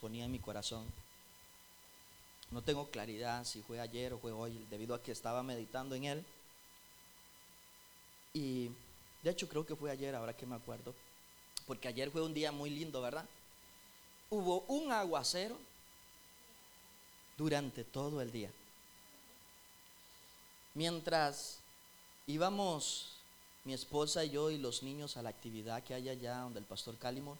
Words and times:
Ponía 0.00 0.24
en 0.24 0.32
mi 0.32 0.38
corazón. 0.38 0.84
No 2.50 2.62
tengo 2.62 2.88
claridad 2.90 3.44
si 3.44 3.62
fue 3.62 3.80
ayer 3.80 4.12
o 4.12 4.18
fue 4.18 4.32
hoy, 4.32 4.66
debido 4.70 4.94
a 4.94 5.02
que 5.02 5.12
estaba 5.12 5.42
meditando 5.42 5.94
en 5.94 6.04
él. 6.04 6.24
Y 8.34 8.70
de 9.22 9.30
hecho 9.30 9.48
creo 9.48 9.66
que 9.66 9.76
fue 9.76 9.90
ayer, 9.90 10.14
ahora 10.14 10.36
que 10.36 10.46
me 10.46 10.56
acuerdo, 10.56 10.94
porque 11.66 11.88
ayer 11.88 12.10
fue 12.10 12.22
un 12.22 12.34
día 12.34 12.52
muy 12.52 12.70
lindo, 12.70 13.00
¿verdad? 13.00 13.26
Hubo 14.30 14.60
un 14.68 14.92
aguacero 14.92 15.56
durante 17.36 17.84
todo 17.84 18.20
el 18.20 18.30
día. 18.30 18.50
Mientras 20.74 21.58
íbamos 22.26 23.12
mi 23.64 23.74
esposa 23.74 24.24
y 24.24 24.30
yo 24.30 24.50
y 24.50 24.58
los 24.58 24.82
niños 24.82 25.16
a 25.16 25.22
la 25.22 25.30
actividad 25.30 25.82
que 25.84 25.94
hay 25.94 26.08
allá 26.08 26.38
donde 26.38 26.58
el 26.58 26.64
pastor 26.64 26.96
Cálimo, 26.98 27.38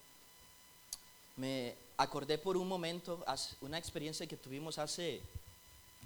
me 1.37 1.75
acordé 1.97 2.39
por 2.39 2.57
un 2.57 2.69
momento 2.69 3.25
una 3.61 3.79
experiencia 3.79 4.27
que 4.27 4.37
tuvimos 4.37 4.79
hace 4.79 5.21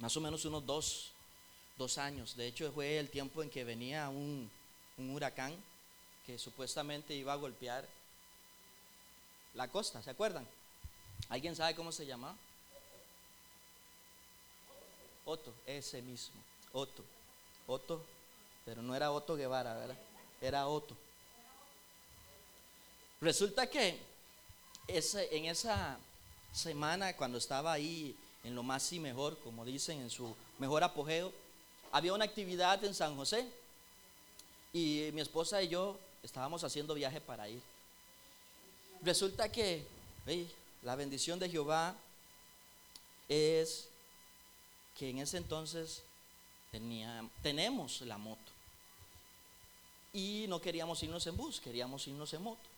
más 0.00 0.16
o 0.16 0.20
menos 0.20 0.44
unos 0.44 0.64
dos, 0.66 1.10
dos 1.78 1.98
años. 1.98 2.36
De 2.36 2.46
hecho, 2.46 2.70
fue 2.72 2.98
el 2.98 3.08
tiempo 3.10 3.42
en 3.42 3.50
que 3.50 3.64
venía 3.64 4.08
un, 4.08 4.50
un 4.98 5.10
huracán 5.10 5.54
que 6.26 6.38
supuestamente 6.38 7.14
iba 7.14 7.32
a 7.32 7.36
golpear 7.36 7.86
la 9.54 9.68
costa, 9.68 10.02
¿se 10.02 10.10
acuerdan? 10.10 10.46
¿Alguien 11.28 11.56
sabe 11.56 11.74
cómo 11.74 11.92
se 11.92 12.04
llama? 12.04 12.36
Otto, 15.24 15.52
ese 15.66 16.02
mismo, 16.02 16.40
Otto, 16.72 17.02
Otto, 17.66 18.04
pero 18.64 18.82
no 18.82 18.94
era 18.94 19.10
Otto 19.10 19.34
Guevara, 19.34 19.74
¿verdad? 19.74 19.96
Era 20.40 20.68
Otto. 20.68 20.96
Resulta 23.20 23.66
que 23.68 23.98
en 24.88 25.44
esa 25.46 25.98
semana, 26.52 27.16
cuando 27.16 27.38
estaba 27.38 27.72
ahí 27.72 28.14
en 28.44 28.54
lo 28.54 28.62
más 28.62 28.92
y 28.92 29.00
mejor, 29.00 29.38
como 29.40 29.64
dicen, 29.64 30.00
en 30.00 30.10
su 30.10 30.34
mejor 30.58 30.84
apogeo, 30.84 31.32
había 31.92 32.12
una 32.12 32.24
actividad 32.24 32.82
en 32.84 32.94
San 32.94 33.16
José 33.16 33.48
y 34.72 35.10
mi 35.12 35.20
esposa 35.20 35.62
y 35.62 35.68
yo 35.68 35.98
estábamos 36.22 36.62
haciendo 36.64 36.94
viaje 36.94 37.20
para 37.20 37.48
ir. 37.48 37.60
Resulta 39.02 39.50
que 39.50 39.86
la 40.82 40.96
bendición 40.96 41.38
de 41.38 41.48
Jehová 41.48 41.94
es 43.28 43.88
que 44.96 45.10
en 45.10 45.18
ese 45.18 45.36
entonces 45.36 46.02
tenía, 46.70 47.28
tenemos 47.42 48.00
la 48.02 48.18
moto. 48.18 48.52
Y 50.12 50.46
no 50.48 50.60
queríamos 50.60 51.02
irnos 51.02 51.26
en 51.26 51.36
bus, 51.36 51.60
queríamos 51.60 52.06
irnos 52.06 52.32
en 52.32 52.42
moto. 52.42 52.68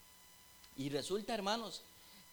Y 0.76 0.88
resulta, 0.88 1.34
hermanos, 1.34 1.82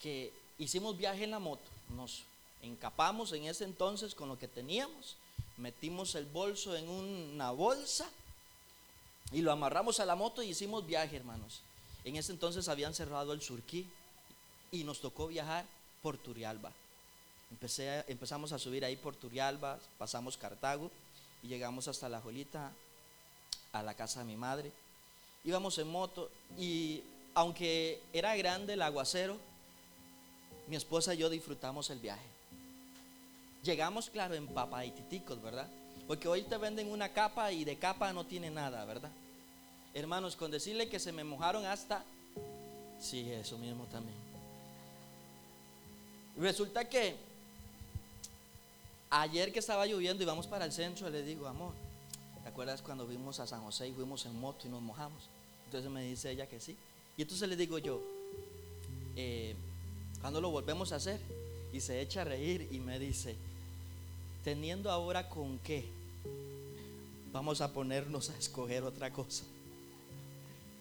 que 0.02 0.32
hicimos 0.58 0.98
viaje 0.98 1.24
en 1.24 1.32
la 1.32 1.40
moto. 1.40 1.64
Nos 1.90 2.24
encapamos 2.62 3.32
en 3.34 3.46
ese 3.46 3.64
entonces 3.64 4.16
con 4.16 4.30
lo 4.30 4.40
que 4.40 4.48
teníamos, 4.48 5.16
metimos 5.58 6.16
el 6.16 6.26
bolso 6.26 6.76
en 6.76 6.90
una 6.90 7.52
bolsa 7.52 8.10
y 9.32 9.42
lo 9.42 9.52
amarramos 9.52 10.00
a 10.00 10.06
la 10.06 10.16
moto 10.16 10.42
y 10.44 10.50
hicimos 10.50 10.86
viaje, 10.86 11.16
hermanos. 11.16 11.62
En 12.04 12.16
ese 12.16 12.32
entonces 12.32 12.68
habían 12.68 12.94
cerrado 12.94 13.34
el 13.34 13.42
Surquí 13.42 13.86
y 14.72 14.84
nos 14.84 15.00
tocó 15.00 15.28
viajar 15.28 15.66
por 16.02 16.18
Turialba. 16.18 16.72
Empecé, 17.52 18.04
empezamos 18.08 18.52
a 18.52 18.60
subir 18.60 18.84
ahí 18.86 18.96
por 18.96 19.16
Turialba, 19.16 19.80
pasamos 19.98 20.38
Cartago 20.38 20.92
y 21.42 21.48
llegamos 21.48 21.88
hasta 21.88 22.10
la 22.10 22.22
Jolita, 22.22 22.72
a 23.72 23.84
la 23.84 23.94
casa 23.94 24.20
de 24.20 24.26
mi 24.26 24.36
madre. 24.36 24.72
Íbamos 25.44 25.78
en 25.78 25.88
moto 25.88 26.30
y 26.58 27.02
aunque 27.34 28.02
era 28.14 28.36
grande 28.36 28.73
el 28.73 28.82
aguacero, 28.82 29.38
mi 30.67 30.75
esposa 30.75 31.13
y 31.13 31.17
yo 31.17 31.30
disfrutamos 31.30 31.89
el 31.89 31.99
viaje. 31.99 32.25
Llegamos, 33.63 34.09
claro, 34.09 34.35
en 34.35 34.47
¿verdad? 34.47 35.67
Porque 36.08 36.27
hoy 36.27 36.44
te 36.44 36.58
venden 36.58 36.91
una 36.91 37.09
capa 37.09 37.52
y 37.52 37.66
de 37.66 37.77
capa 37.77 38.13
no 38.13 38.25
tiene 38.25 38.52
nada, 38.52 38.86
¿verdad? 38.86 39.11
Hermanos, 39.93 40.36
con 40.36 40.52
decirle 40.52 40.89
que 40.89 40.99
se 40.99 41.11
me 41.11 41.23
mojaron 41.23 41.65
hasta... 41.65 42.04
Sí, 42.99 43.30
eso 43.31 43.58
mismo 43.58 43.86
también. 43.86 44.17
Resulta 46.37 46.87
que 46.87 47.15
ayer 49.09 49.52
que 49.52 49.59
estaba 49.59 49.86
lloviendo 49.86 50.21
y 50.21 50.25
vamos 50.25 50.48
para 50.48 50.65
el 50.65 50.71
centro, 50.71 51.09
le 51.09 51.23
digo, 51.23 51.48
amor, 51.48 51.73
¿te 52.43 52.49
acuerdas 52.49 52.81
cuando 52.81 53.05
fuimos 53.05 53.39
a 53.39 53.48
San 53.48 53.64
José 53.64 53.87
y 53.87 53.93
fuimos 53.93 54.25
en 54.25 54.39
moto 54.39 54.67
y 54.67 54.70
nos 54.70 54.81
mojamos? 54.81 55.23
Entonces 55.65 55.89
me 55.89 56.04
dice 56.04 56.31
ella 56.31 56.48
que 56.48 56.59
sí. 56.59 56.77
Y 57.17 57.21
entonces 57.21 57.48
le 57.48 57.55
digo 57.55 57.77
yo, 57.77 58.02
eh, 59.15 59.55
¿cuándo 60.25 60.41
lo 60.41 60.49
volvemos 60.49 60.91
a 60.91 60.95
hacer? 60.95 61.19
Y 61.71 61.81
se 61.81 62.02
echa 62.02 62.21
a 62.21 62.23
reír 62.23 62.67
y 62.71 62.80
me 62.80 62.97
dice, 62.97 63.36
teniendo 64.43 64.89
ahora 64.89 65.30
con 65.30 65.59
qué, 65.59 65.86
vamos 67.31 67.61
a 67.61 67.71
ponernos 67.71 68.31
a 68.31 68.37
escoger 68.39 68.81
otra 68.81 69.13
cosa. 69.13 69.43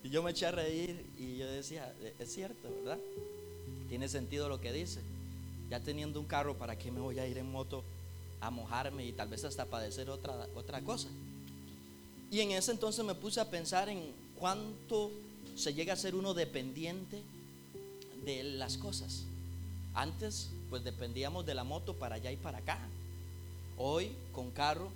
Y 0.02 0.08
yo 0.08 0.22
me 0.22 0.30
eché 0.30 0.46
a 0.46 0.50
reír 0.50 1.04
y 1.18 1.36
yo 1.36 1.46
decía, 1.46 1.94
es 2.18 2.32
cierto, 2.32 2.70
¿verdad? 2.74 2.98
Tiene 3.90 4.08
sentido 4.08 4.48
lo 4.48 4.62
que 4.62 4.72
dice. 4.72 5.02
Ya 5.68 5.78
teniendo 5.78 6.20
un 6.20 6.26
carro, 6.26 6.56
¿para 6.56 6.78
qué 6.78 6.90
me 6.90 7.00
voy 7.00 7.18
a 7.18 7.26
ir 7.26 7.36
en 7.36 7.52
moto 7.52 7.84
a 8.40 8.48
mojarme 8.48 9.04
y 9.04 9.12
tal 9.12 9.28
vez 9.28 9.44
hasta 9.44 9.66
padecer 9.66 10.08
otra, 10.08 10.48
otra 10.54 10.80
cosa? 10.80 11.08
Y 12.30 12.40
en 12.40 12.52
ese 12.52 12.70
entonces 12.70 13.04
me 13.04 13.14
puse 13.14 13.40
a 13.40 13.50
pensar 13.50 13.90
en 13.90 14.10
cuánto 14.38 15.10
se 15.54 15.74
llega 15.74 15.92
a 15.92 15.96
ser 15.96 16.14
uno 16.14 16.32
dependiente 16.32 17.20
de 18.24 18.42
las 18.42 18.78
cosas. 18.78 19.26
Antes, 19.94 20.50
pues 20.70 20.82
dependíamos 20.82 21.46
de 21.46 21.54
la 21.54 21.64
moto 21.64 21.94
para 21.94 22.16
allá 22.16 22.32
y 22.32 22.36
para 22.36 22.58
acá. 22.58 22.78
Hoy, 23.78 24.10
con 24.32 24.50
carro, 24.50 24.90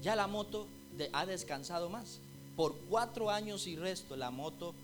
ya 0.00 0.16
la 0.16 0.26
moto 0.26 0.66
ha 1.12 1.26
descansado 1.26 1.88
más. 1.88 2.18
Por 2.56 2.76
cuatro 2.88 3.30
años 3.30 3.66
y 3.66 3.76
resto 3.76 4.16
la 4.16 4.30
moto 4.30 4.74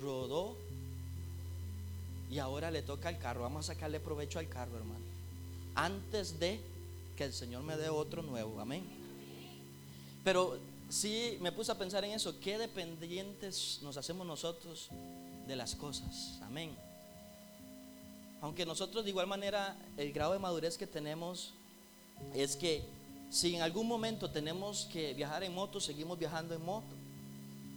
rodó 0.00 0.56
y 2.30 2.38
ahora 2.38 2.70
le 2.70 2.82
toca 2.82 3.08
al 3.08 3.18
carro. 3.18 3.42
Vamos 3.42 3.68
a 3.68 3.74
sacarle 3.74 4.00
provecho 4.00 4.38
al 4.38 4.48
carro, 4.48 4.76
hermano. 4.76 5.04
Antes 5.74 6.38
de 6.38 6.60
que 7.16 7.24
el 7.24 7.32
Señor 7.32 7.62
me 7.62 7.76
dé 7.76 7.88
otro 7.88 8.22
nuevo. 8.22 8.60
Amén. 8.60 8.84
Pero 10.24 10.58
sí 10.88 11.38
me 11.40 11.52
puse 11.52 11.72
a 11.72 11.78
pensar 11.78 12.04
en 12.04 12.12
eso. 12.12 12.38
¿Qué 12.40 12.58
dependientes 12.58 13.80
nos 13.82 13.96
hacemos 13.96 14.26
nosotros 14.26 14.88
de 15.46 15.56
las 15.56 15.74
cosas? 15.74 16.38
Amén. 16.42 16.74
Aunque 18.44 18.66
nosotros 18.66 19.04
de 19.04 19.08
igual 19.08 19.26
manera 19.26 19.74
el 19.96 20.12
grado 20.12 20.34
de 20.34 20.38
madurez 20.38 20.76
que 20.76 20.86
tenemos 20.86 21.54
es 22.34 22.56
que 22.56 22.84
si 23.30 23.56
en 23.56 23.62
algún 23.62 23.88
momento 23.88 24.30
tenemos 24.30 24.84
que 24.92 25.14
viajar 25.14 25.42
en 25.44 25.54
moto, 25.54 25.80
seguimos 25.80 26.18
viajando 26.18 26.54
en 26.54 26.62
moto. 26.62 26.94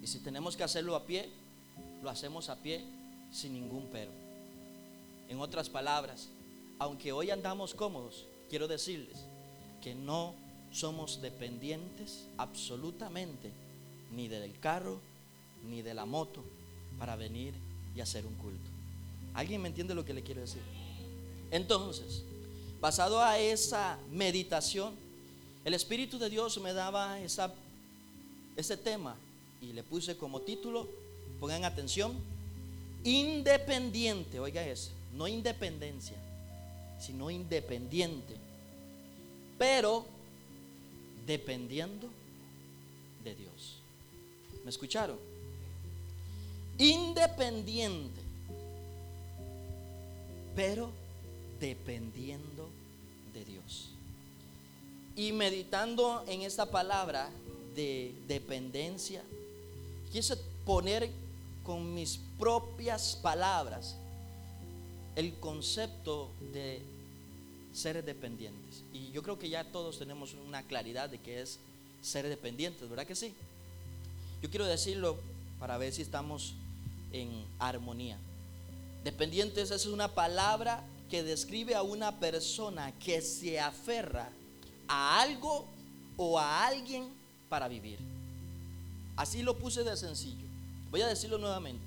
Y 0.03 0.07
si 0.07 0.19
tenemos 0.19 0.57
que 0.57 0.65
hacerlo 0.65 0.97
a 0.97 1.05
pie, 1.05 1.29
lo 2.03 2.09
hacemos 2.09 2.49
a 2.49 2.57
pie 2.57 2.83
sin 3.31 3.53
ningún 3.53 3.87
pero. 3.93 4.11
En 5.29 5.39
otras 5.39 5.69
palabras, 5.69 6.27
aunque 6.79 7.13
hoy 7.13 7.31
andamos 7.31 7.73
cómodos, 7.73 8.25
quiero 8.49 8.67
decirles 8.67 9.19
que 9.81 9.95
no 9.95 10.33
somos 10.73 11.21
dependientes 11.21 12.25
absolutamente 12.37 13.53
ni 14.11 14.27
del 14.27 14.59
carro 14.59 14.99
ni 15.63 15.81
de 15.81 15.93
la 15.93 16.05
moto 16.05 16.43
para 16.99 17.15
venir 17.15 17.53
y 17.95 18.01
hacer 18.01 18.25
un 18.25 18.35
culto. 18.35 18.76
¿Alguien 19.37 19.61
me 19.61 19.67
entiende 19.67 19.93
lo 19.93 20.03
que 20.03 20.15
le 20.15 20.23
quiero 20.23 20.41
decir? 20.41 20.63
Entonces, 21.51 22.23
basado 22.81 23.21
a 23.21 23.37
esa 23.37 23.99
meditación, 24.11 24.95
el 25.63 25.75
Espíritu 25.75 26.17
de 26.17 26.27
Dios 26.27 26.59
me 26.59 26.73
daba 26.73 27.19
ese 27.19 28.77
tema 28.77 29.15
y 29.61 29.73
le 29.73 29.83
puse 29.83 30.17
como 30.17 30.41
título, 30.41 30.89
pongan 31.39 31.65
atención, 31.65 32.13
independiente, 33.03 34.39
oiga 34.39 34.65
eso, 34.65 34.89
no 35.13 35.27
independencia, 35.27 36.17
sino 36.99 37.29
independiente, 37.29 38.35
pero 39.59 40.03
dependiendo 41.27 42.09
de 43.23 43.35
Dios. 43.35 43.75
¿Me 44.63 44.71
escucharon? 44.71 45.19
Independiente, 46.79 48.21
pero 50.57 50.89
dependiendo 51.59 52.67
de 53.31 53.45
Dios. 53.45 53.91
Y 55.15 55.31
meditando 55.31 56.25
en 56.27 56.41
esta 56.41 56.71
palabra 56.71 57.29
de 57.75 58.15
dependencia, 58.27 59.21
quise 60.11 60.35
poner 60.65 61.11
con 61.63 61.93
mis 61.93 62.19
propias 62.39 63.15
palabras 63.17 63.97
el 65.15 65.35
concepto 65.35 66.31
de 66.51 66.81
ser 67.71 68.03
dependientes. 68.03 68.81
Y 68.93 69.11
yo 69.11 69.21
creo 69.21 69.37
que 69.37 69.49
ya 69.49 69.63
todos 69.71 69.99
tenemos 69.99 70.33
una 70.47 70.63
claridad 70.63 71.07
de 71.07 71.19
qué 71.19 71.41
es 71.43 71.59
ser 72.01 72.27
dependientes, 72.27 72.89
¿verdad 72.89 73.05
que 73.05 73.15
sí? 73.15 73.31
Yo 74.41 74.49
quiero 74.49 74.65
decirlo 74.65 75.17
para 75.59 75.77
ver 75.77 75.93
si 75.93 76.01
estamos 76.01 76.55
en 77.13 77.45
armonía. 77.59 78.17
Dependientes 79.07 79.71
es 79.71 79.85
una 79.85 80.09
palabra 80.09 80.83
que 81.09 81.23
describe 81.23 81.75
a 81.75 81.81
una 81.81 82.19
persona 82.19 82.91
que 82.99 83.21
se 83.21 83.57
aferra 83.57 84.27
a 84.85 85.21
algo 85.21 85.65
o 86.17 86.37
a 86.37 86.67
alguien 86.67 87.07
para 87.47 87.69
vivir. 87.69 87.99
Así 89.15 89.43
lo 89.43 89.57
puse 89.57 89.85
de 89.85 89.95
sencillo. 89.95 90.45
Voy 90.91 91.03
a 91.03 91.07
decirlo 91.07 91.37
nuevamente. 91.37 91.85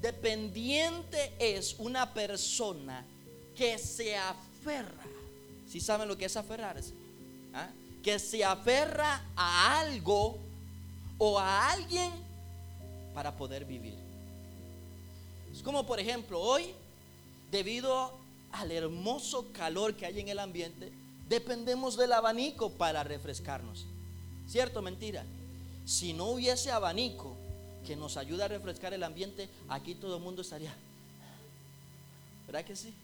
Dependiente 0.00 1.34
es 1.38 1.76
una 1.78 2.14
persona 2.14 3.04
que 3.54 3.76
se 3.76 4.16
aferra. 4.16 5.04
Si 5.68 5.80
saben 5.80 6.08
lo 6.08 6.16
que 6.16 6.24
es 6.24 6.36
aferrarse? 6.38 6.94
¿Ah? 7.52 7.68
Que 8.02 8.18
se 8.18 8.42
aferra 8.42 9.22
a 9.36 9.80
algo 9.80 10.38
o 11.18 11.38
a 11.38 11.70
alguien 11.72 12.10
para 13.12 13.36
poder 13.36 13.66
vivir. 13.66 13.99
Es 15.60 15.64
como 15.64 15.84
por 15.84 16.00
ejemplo 16.00 16.40
hoy, 16.40 16.72
debido 17.50 18.14
al 18.50 18.72
hermoso 18.72 19.52
calor 19.52 19.94
que 19.94 20.06
hay 20.06 20.18
en 20.18 20.28
el 20.28 20.38
ambiente, 20.38 20.90
dependemos 21.28 21.98
del 21.98 22.14
abanico 22.14 22.70
para 22.70 23.04
refrescarnos. 23.04 23.84
¿Cierto? 24.48 24.80
Mentira. 24.80 25.22
Si 25.84 26.14
no 26.14 26.30
hubiese 26.30 26.70
abanico 26.70 27.36
que 27.86 27.94
nos 27.94 28.16
ayuda 28.16 28.46
a 28.46 28.48
refrescar 28.48 28.94
el 28.94 29.02
ambiente, 29.02 29.50
aquí 29.68 29.94
todo 29.94 30.16
el 30.16 30.22
mundo 30.22 30.40
estaría. 30.40 30.74
¿Verdad 32.46 32.64
que 32.64 32.74
sí? 32.74 32.94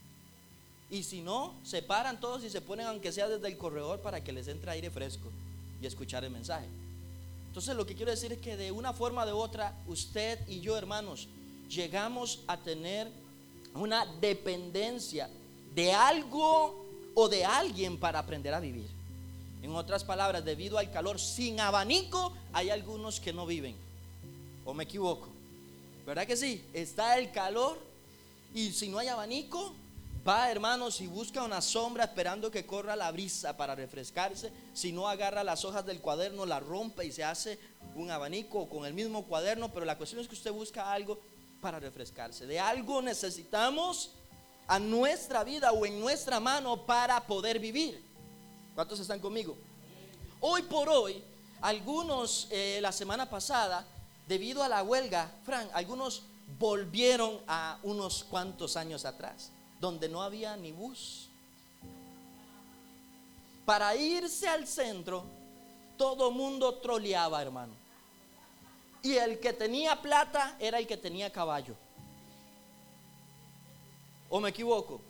Y 0.90 1.02
si 1.02 1.20
no, 1.20 1.56
se 1.62 1.82
paran 1.82 2.18
todos 2.20 2.42
y 2.42 2.48
se 2.48 2.62
ponen, 2.62 2.86
aunque 2.86 3.12
sea 3.12 3.28
desde 3.28 3.48
el 3.48 3.58
corredor, 3.58 4.00
para 4.00 4.24
que 4.24 4.32
les 4.32 4.48
entre 4.48 4.70
aire 4.70 4.90
fresco 4.90 5.30
y 5.82 5.84
escuchar 5.84 6.24
el 6.24 6.30
mensaje. 6.30 6.68
Entonces 7.48 7.76
lo 7.76 7.84
que 7.84 7.94
quiero 7.94 8.12
decir 8.12 8.32
es 8.32 8.38
que 8.38 8.56
de 8.56 8.72
una 8.72 8.94
forma 8.94 9.24
u 9.24 9.26
de 9.26 9.32
otra, 9.32 9.78
usted 9.86 10.40
y 10.48 10.60
yo, 10.60 10.78
hermanos, 10.78 11.28
llegamos 11.68 12.40
a 12.46 12.56
tener 12.56 13.08
una 13.74 14.06
dependencia 14.20 15.28
de 15.74 15.92
algo 15.92 16.84
o 17.14 17.28
de 17.28 17.44
alguien 17.44 17.98
para 17.98 18.18
aprender 18.18 18.54
a 18.54 18.60
vivir. 18.60 18.88
En 19.62 19.74
otras 19.74 20.04
palabras, 20.04 20.44
debido 20.44 20.78
al 20.78 20.90
calor 20.90 21.18
sin 21.18 21.60
abanico, 21.60 22.32
hay 22.52 22.70
algunos 22.70 23.20
que 23.20 23.32
no 23.32 23.46
viven. 23.46 23.74
¿O 24.64 24.74
me 24.74 24.84
equivoco? 24.84 25.28
¿Verdad 26.06 26.26
que 26.26 26.36
sí? 26.36 26.64
Está 26.72 27.18
el 27.18 27.32
calor 27.32 27.78
y 28.54 28.72
si 28.72 28.88
no 28.88 28.98
hay 28.98 29.08
abanico, 29.08 29.74
va 30.26 30.50
hermanos 30.50 31.00
y 31.00 31.06
busca 31.06 31.42
una 31.42 31.60
sombra 31.60 32.04
esperando 32.04 32.50
que 32.50 32.66
corra 32.66 32.96
la 32.96 33.10
brisa 33.10 33.56
para 33.56 33.74
refrescarse. 33.74 34.52
Si 34.72 34.92
no 34.92 35.08
agarra 35.08 35.44
las 35.44 35.64
hojas 35.64 35.84
del 35.84 36.00
cuaderno, 36.00 36.46
la 36.46 36.60
rompe 36.60 37.04
y 37.04 37.12
se 37.12 37.24
hace 37.24 37.58
un 37.94 38.10
abanico 38.10 38.68
con 38.68 38.86
el 38.86 38.94
mismo 38.94 39.24
cuaderno. 39.24 39.72
Pero 39.72 39.84
la 39.84 39.96
cuestión 39.96 40.20
es 40.20 40.28
que 40.28 40.34
usted 40.34 40.52
busca 40.52 40.92
algo 40.92 41.20
para 41.60 41.78
refrescarse. 41.80 42.46
De 42.46 42.60
algo 42.60 43.02
necesitamos 43.02 44.12
a 44.66 44.78
nuestra 44.78 45.44
vida 45.44 45.72
o 45.72 45.86
en 45.86 46.00
nuestra 46.00 46.40
mano 46.40 46.86
para 46.86 47.26
poder 47.26 47.58
vivir. 47.58 48.02
¿Cuántos 48.74 49.00
están 49.00 49.20
conmigo? 49.20 49.56
Hoy 50.40 50.62
por 50.62 50.88
hoy, 50.88 51.22
algunos 51.60 52.48
eh, 52.50 52.78
la 52.82 52.92
semana 52.92 53.28
pasada, 53.30 53.86
debido 54.28 54.62
a 54.62 54.68
la 54.68 54.82
huelga, 54.82 55.30
Frank, 55.44 55.70
algunos 55.72 56.22
volvieron 56.58 57.40
a 57.46 57.78
unos 57.82 58.24
cuantos 58.24 58.76
años 58.76 59.04
atrás, 59.04 59.50
donde 59.80 60.08
no 60.08 60.22
había 60.22 60.56
ni 60.56 60.72
bus. 60.72 61.28
Para 63.64 63.96
irse 63.96 64.46
al 64.46 64.66
centro, 64.66 65.24
todo 65.96 66.30
mundo 66.30 66.74
troleaba, 66.74 67.42
hermano. 67.42 67.85
Y 69.06 69.16
el 69.18 69.38
que 69.38 69.52
tenía 69.52 70.02
plata 70.02 70.56
era 70.58 70.80
el 70.80 70.86
que 70.88 70.96
tenía 70.96 71.30
caballo. 71.30 71.76
¿O 74.28 74.40
me 74.40 74.48
equivoco? 74.48 75.00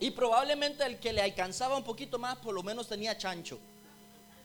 Y 0.00 0.10
probablemente 0.10 0.84
el 0.84 1.00
que 1.00 1.14
le 1.14 1.22
alcanzaba 1.22 1.78
un 1.78 1.82
poquito 1.82 2.18
más, 2.18 2.36
por 2.36 2.52
lo 2.54 2.62
menos 2.62 2.88
tenía 2.88 3.16
chancho. 3.16 3.58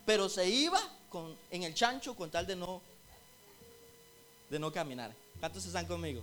Pero 0.05 0.29
se 0.29 0.47
iba 0.47 0.79
con, 1.09 1.35
en 1.51 1.63
el 1.63 1.73
chancho 1.73 2.15
con 2.15 2.31
tal 2.31 2.47
de 2.47 2.55
no, 2.55 2.81
de 4.49 4.57
no 4.57 4.71
caminar. 4.71 5.11
¿Cuántos 5.41 5.65
están 5.65 5.85
conmigo? 5.85 6.21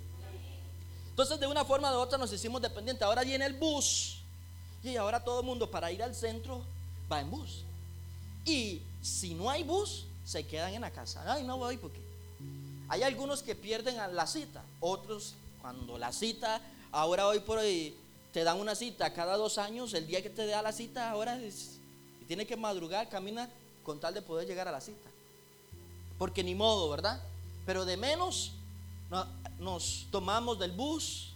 Entonces, 1.10 1.38
de 1.38 1.46
una 1.46 1.66
forma 1.66 1.92
u 1.92 2.00
otra 2.00 2.16
nos 2.16 2.32
hicimos 2.32 2.62
dependientes. 2.62 3.02
Ahora 3.02 3.24
viene 3.24 3.44
el 3.44 3.52
bus. 3.52 4.22
Y 4.82 4.96
ahora 4.96 5.22
todo 5.22 5.40
el 5.40 5.46
mundo 5.46 5.70
para 5.70 5.92
ir 5.92 6.02
al 6.02 6.14
centro 6.14 6.64
va 7.12 7.20
en 7.20 7.30
bus. 7.30 7.62
Y 8.46 8.80
si 9.02 9.34
no 9.34 9.50
hay 9.50 9.64
bus, 9.64 10.06
se 10.24 10.46
quedan 10.46 10.72
en 10.72 10.80
la 10.80 10.90
casa. 10.90 11.22
Ay, 11.30 11.44
no 11.44 11.58
voy 11.58 11.76
porque. 11.76 12.03
Hay 12.88 13.02
algunos 13.02 13.42
que 13.42 13.54
pierden 13.54 13.96
la 14.14 14.26
cita. 14.26 14.62
Otros, 14.80 15.34
cuando 15.60 15.98
la 15.98 16.12
cita 16.12 16.60
Ahora 16.94 17.26
hoy 17.26 17.40
por 17.40 17.58
hoy 17.58 17.92
te 18.32 18.44
dan 18.44 18.60
una 18.60 18.76
cita 18.76 19.12
cada 19.12 19.36
dos 19.36 19.58
años, 19.58 19.92
el 19.94 20.06
día 20.06 20.22
que 20.22 20.30
te 20.30 20.46
da 20.46 20.62
la 20.62 20.70
cita, 20.70 21.10
ahora 21.10 21.42
es, 21.42 21.80
tiene 22.28 22.46
que 22.46 22.56
madrugar, 22.56 23.08
camina 23.08 23.50
con 23.82 23.98
tal 23.98 24.14
de 24.14 24.22
poder 24.22 24.46
llegar 24.46 24.68
a 24.68 24.70
la 24.70 24.80
cita. 24.80 25.10
Porque 26.16 26.44
ni 26.44 26.54
modo, 26.54 26.88
¿verdad? 26.88 27.20
Pero 27.66 27.84
de 27.84 27.96
menos 27.96 28.52
nos 29.58 30.06
tomamos 30.12 30.56
del 30.60 30.70
bus, 30.70 31.32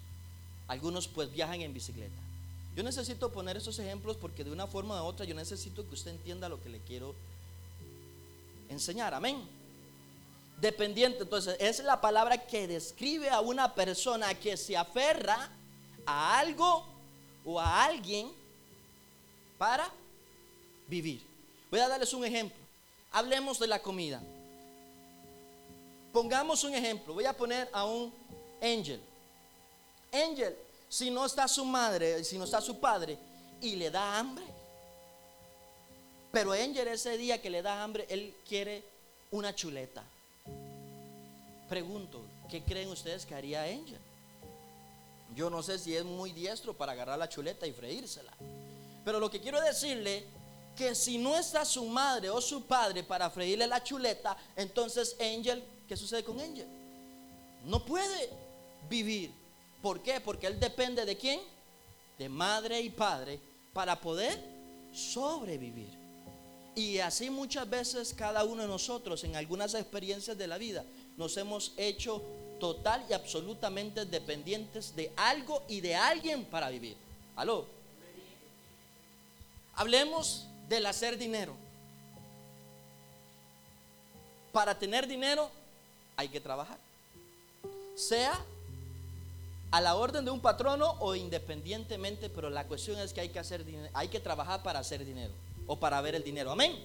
algunos 0.69 1.09
pues 1.09 1.33
viajan 1.33 1.61
en 1.61 1.75
bicicleta. 1.75 2.23
Yo 2.77 2.85
necesito 2.85 3.33
poner 3.33 3.57
esos 3.57 3.81
ejemplos 3.81 4.17
porque 4.17 4.45
de 4.45 4.53
una 4.53 4.69
forma 4.69 5.03
u 5.03 5.07
otra 5.07 5.27
yo 5.27 5.35
necesito 5.35 5.89
que 5.89 5.95
usted 5.95 6.13
entienda 6.13 6.49
lo 6.49 6.63
que 6.63 6.69
le 6.69 6.79
quiero 6.83 7.17
enseñar. 8.69 9.13
Amén 9.13 9.58
dependiente. 10.61 11.23
Entonces, 11.23 11.57
es 11.61 11.83
la 11.85 12.01
palabra 12.01 12.47
que 12.47 12.67
describe 12.67 13.31
a 13.31 13.41
una 13.41 13.75
persona 13.75 14.35
que 14.35 14.57
se 14.57 14.77
aferra 14.77 15.51
a 16.07 16.39
algo 16.39 16.85
o 17.45 17.59
a 17.61 17.85
alguien 17.85 18.31
para 19.57 19.91
vivir. 20.87 21.23
Voy 21.71 21.81
a 21.81 21.89
darles 21.89 22.13
un 22.13 22.25
ejemplo. 22.25 22.59
Hablemos 23.13 23.59
de 23.59 23.67
la 23.67 23.81
comida. 23.81 24.23
Pongamos 26.13 26.65
un 26.65 26.75
ejemplo. 26.75 27.15
Voy 27.15 27.27
a 27.27 27.37
poner 27.37 27.69
a 27.73 27.85
un 27.85 28.13
Angel. 28.61 29.01
Angel, 30.13 30.57
si 30.89 31.11
no 31.11 31.27
está 31.27 31.47
su 31.47 31.65
madre, 31.65 32.25
si 32.25 32.39
no 32.39 32.45
está 32.45 32.61
su 32.61 32.81
padre 32.81 33.19
y 33.61 33.77
le 33.77 33.91
da 33.91 34.19
hambre. 34.19 34.45
Pero 36.33 36.53
Angel 36.53 36.89
ese 36.89 37.17
día 37.17 37.41
que 37.41 37.51
le 37.51 37.63
da 37.63 37.83
hambre, 37.83 38.07
él 38.09 38.35
quiere 38.47 38.83
una 39.31 39.55
chuleta. 39.55 40.03
Pregunto, 41.69 42.23
¿qué 42.51 42.63
creen 42.63 42.89
ustedes 42.89 43.27
que 43.27 43.35
haría 43.35 43.63
Angel? 43.63 44.01
Yo 45.35 45.51
no 45.51 45.63
sé 45.63 45.79
si 45.79 45.95
es 45.95 46.05
muy 46.05 46.33
diestro 46.33 46.73
para 46.73 46.93
agarrar 46.93 47.19
la 47.19 47.29
chuleta 47.29 47.67
y 47.67 47.73
freírsela. 47.73 48.33
Pero 49.05 49.21
lo 49.21 49.31
que 49.31 49.41
quiero 49.41 49.61
decirle 49.61 50.25
que 50.75 50.95
si 50.95 51.19
no 51.19 51.37
está 51.37 51.65
su 51.65 51.85
madre 51.87 52.31
o 52.31 52.41
su 52.41 52.65
padre 52.65 53.03
para 53.03 53.29
freírle 53.29 53.67
la 53.67 53.83
chuleta, 53.83 54.37
entonces 54.57 55.17
Angel, 55.21 55.63
¿qué 55.87 55.97
sucede 55.97 56.25
con 56.25 56.41
Angel? 56.41 56.67
No 57.65 57.85
puede 57.85 58.31
vivir. 58.89 59.31
¿Por 59.83 60.01
qué? 60.03 60.21
Porque 60.21 60.47
él 60.47 60.59
depende 60.59 61.05
de 61.05 61.17
quién? 61.17 61.41
De 62.19 62.29
madre 62.29 62.81
y 62.81 62.91
padre 62.91 63.39
para 63.73 64.01
poder 64.01 64.43
sobrevivir. 64.93 65.99
Y 66.75 66.99
así 67.01 67.29
muchas 67.29 67.69
veces 67.69 68.15
cada 68.15 68.45
uno 68.45 68.63
de 68.63 68.69
nosotros 68.69 69.23
en 69.25 69.37
algunas 69.37 69.75
experiencias 69.75 70.39
de 70.39 70.47
la 70.47 70.59
vida 70.59 70.85
nos 71.19 71.37
hemos 71.37 71.73
hecho 71.77 72.23
total 72.59 73.05
y 73.11 73.13
absolutamente 73.13 74.05
dependientes 74.07 74.95
de 74.97 75.13
algo 75.17 75.63
y 75.69 75.81
de 75.81 75.95
alguien 75.95 76.45
para 76.45 76.71
vivir. 76.71 76.97
¿Aló? 77.37 77.67
Hablemos 79.75 80.47
del 80.69 80.87
hacer 80.87 81.19
dinero. 81.19 81.55
Para 84.53 84.79
tener 84.79 85.07
dinero 85.07 85.51
hay 86.17 86.29
que 86.29 86.41
trabajar. 86.41 86.79
Sea 87.97 88.39
a 89.71 89.81
la 89.81 89.97
orden 89.97 90.25
de 90.25 90.31
un 90.31 90.41
patrono 90.41 90.97
o 91.01 91.15
independientemente, 91.15 92.31
pero 92.31 92.49
la 92.49 92.67
cuestión 92.67 92.99
es 93.01 93.13
que 93.13 93.21
hay 93.21 93.29
que 93.29 93.39
hacer 93.39 93.65
hay 93.93 94.09
que 94.09 94.21
trabajar 94.21 94.63
para 94.63 94.79
hacer 94.79 95.05
dinero 95.05 95.33
o 95.67 95.77
para 95.77 96.01
ver 96.01 96.15
el 96.15 96.23
dinero. 96.23 96.51
Amén. 96.53 96.77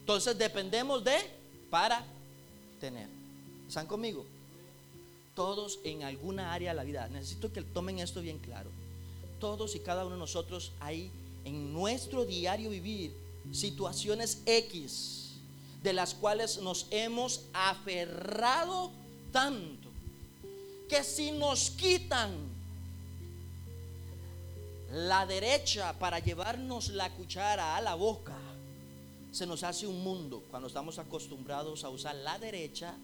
Entonces 0.00 0.38
dependemos 0.38 1.02
de 1.04 1.18
para 1.70 2.04
tener. 2.80 3.15
¿Están 3.68 3.86
conmigo? 3.86 4.24
Todos 5.34 5.80
en 5.84 6.02
alguna 6.02 6.52
área 6.52 6.70
de 6.70 6.76
la 6.76 6.84
vida. 6.84 7.08
Necesito 7.08 7.52
que 7.52 7.62
tomen 7.62 7.98
esto 7.98 8.20
bien 8.20 8.38
claro. 8.38 8.70
Todos 9.40 9.74
y 9.74 9.80
cada 9.80 10.04
uno 10.04 10.14
de 10.14 10.20
nosotros 10.20 10.72
hay 10.80 11.10
en 11.44 11.72
nuestro 11.72 12.24
diario 12.24 12.70
vivir 12.70 13.14
situaciones 13.52 14.42
X 14.46 15.26
de 15.82 15.92
las 15.92 16.14
cuales 16.14 16.58
nos 16.58 16.86
hemos 16.90 17.42
aferrado 17.52 18.90
tanto 19.30 19.88
que 20.88 21.04
si 21.04 21.30
nos 21.32 21.70
quitan 21.70 22.32
la 24.92 25.26
derecha 25.26 25.92
para 25.98 26.18
llevarnos 26.18 26.88
la 26.88 27.10
cuchara 27.10 27.76
a 27.76 27.80
la 27.80 27.94
boca, 27.94 28.36
se 29.32 29.46
nos 29.46 29.62
hace 29.62 29.86
un 29.86 30.02
mundo 30.02 30.42
cuando 30.50 30.68
estamos 30.68 30.98
acostumbrados 30.98 31.84
a 31.84 31.90
usar 31.90 32.14
la 32.16 32.38
derecha 32.38 32.94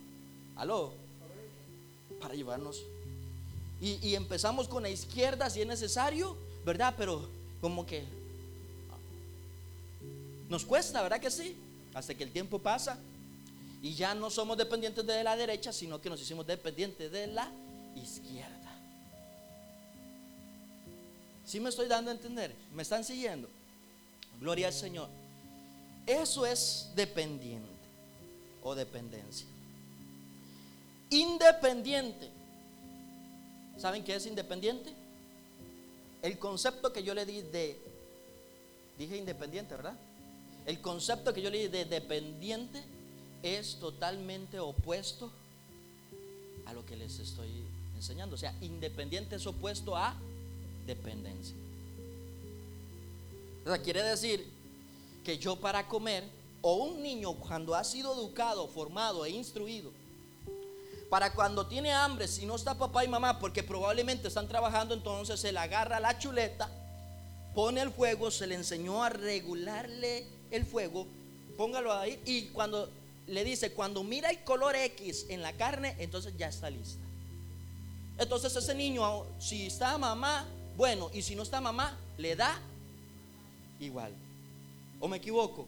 Aló. 0.56 0.92
Para 2.20 2.34
llevarnos. 2.34 2.82
y, 3.80 4.14
empezamos 4.14 4.68
con 4.68 4.84
la 4.84 4.90
izquierda 4.90 5.50
si 5.50 5.60
es 5.60 5.66
necesario, 5.66 6.36
¿verdad? 6.64 6.94
Pero 6.96 7.28
como 7.60 7.84
que 7.84 8.04
nos 10.48 10.64
cuesta, 10.64 11.02
¿verdad 11.02 11.18
que 11.18 11.30
sí? 11.30 11.56
Hasta 11.94 12.14
que 12.14 12.24
el 12.24 12.30
tiempo 12.30 12.58
pasa 12.58 12.98
y 13.82 13.94
ya 13.94 14.14
no 14.14 14.30
somos 14.30 14.56
dependientes 14.58 15.04
de 15.06 15.24
la 15.24 15.34
derecha, 15.34 15.72
sino 15.72 16.00
que 16.00 16.10
nos 16.10 16.20
hicimos 16.20 16.46
dependientes 16.46 17.10
de 17.10 17.26
la 17.26 17.50
izquierda. 17.96 18.78
¿Sí 21.44 21.58
me 21.58 21.70
estoy 21.70 21.88
dando 21.88 22.10
a 22.10 22.14
entender? 22.14 22.54
¿Me 22.72 22.82
están 22.82 23.02
siguiendo? 23.02 23.48
Gloria 24.40 24.68
al 24.68 24.72
Señor. 24.72 25.08
Eso 26.06 26.46
es 26.46 26.90
dependiente 26.94 27.70
o 28.62 28.74
dependencia. 28.74 29.46
Independiente. 31.12 32.30
¿Saben 33.76 34.02
qué 34.02 34.14
es 34.14 34.24
independiente? 34.24 34.94
El 36.22 36.38
concepto 36.38 36.90
que 36.90 37.02
yo 37.02 37.12
le 37.12 37.26
di 37.26 37.42
de, 37.42 37.78
dije 38.96 39.18
independiente, 39.18 39.76
¿verdad? 39.76 39.94
El 40.64 40.80
concepto 40.80 41.34
que 41.34 41.42
yo 41.42 41.50
le 41.50 41.58
di 41.58 41.68
de 41.68 41.84
dependiente 41.84 42.82
es 43.42 43.76
totalmente 43.76 44.58
opuesto 44.58 45.30
a 46.64 46.72
lo 46.72 46.86
que 46.86 46.96
les 46.96 47.18
estoy 47.18 47.50
enseñando. 47.94 48.36
O 48.36 48.38
sea, 48.38 48.56
independiente 48.62 49.36
es 49.36 49.46
opuesto 49.46 49.94
a 49.94 50.16
dependencia. 50.86 51.56
O 53.66 53.68
sea, 53.68 53.82
quiere 53.82 54.02
decir 54.02 54.48
que 55.24 55.36
yo 55.36 55.56
para 55.56 55.86
comer, 55.88 56.24
o 56.62 56.76
un 56.76 57.02
niño 57.02 57.34
cuando 57.34 57.74
ha 57.74 57.84
sido 57.84 58.14
educado, 58.14 58.66
formado 58.68 59.26
e 59.26 59.30
instruido, 59.30 59.92
para 61.12 61.34
cuando 61.34 61.66
tiene 61.66 61.92
hambre, 61.92 62.26
si 62.26 62.46
no 62.46 62.56
está 62.56 62.74
papá 62.74 63.04
y 63.04 63.08
mamá, 63.08 63.38
porque 63.38 63.62
probablemente 63.62 64.28
están 64.28 64.48
trabajando, 64.48 64.94
entonces 64.94 65.38
se 65.38 65.52
le 65.52 65.58
agarra 65.58 66.00
la 66.00 66.18
chuleta, 66.18 66.70
pone 67.54 67.82
el 67.82 67.90
fuego, 67.90 68.30
se 68.30 68.46
le 68.46 68.54
enseñó 68.54 69.04
a 69.04 69.10
regularle 69.10 70.24
el 70.50 70.64
fuego, 70.64 71.06
póngalo 71.58 71.92
ahí, 71.92 72.18
y 72.24 72.46
cuando 72.46 72.88
le 73.26 73.44
dice, 73.44 73.72
cuando 73.74 74.02
mira 74.02 74.30
el 74.30 74.42
color 74.42 74.74
X 74.74 75.26
en 75.28 75.42
la 75.42 75.52
carne, 75.52 75.96
entonces 75.98 76.34
ya 76.38 76.48
está 76.48 76.70
lista. 76.70 77.04
Entonces 78.16 78.56
ese 78.56 78.74
niño, 78.74 79.26
si 79.38 79.66
está 79.66 79.98
mamá, 79.98 80.46
bueno, 80.78 81.10
y 81.12 81.20
si 81.20 81.36
no 81.36 81.42
está 81.42 81.60
mamá, 81.60 81.94
le 82.16 82.36
da 82.36 82.58
igual. 83.80 84.14
¿O 84.98 85.08
me 85.08 85.18
equivoco? 85.18 85.66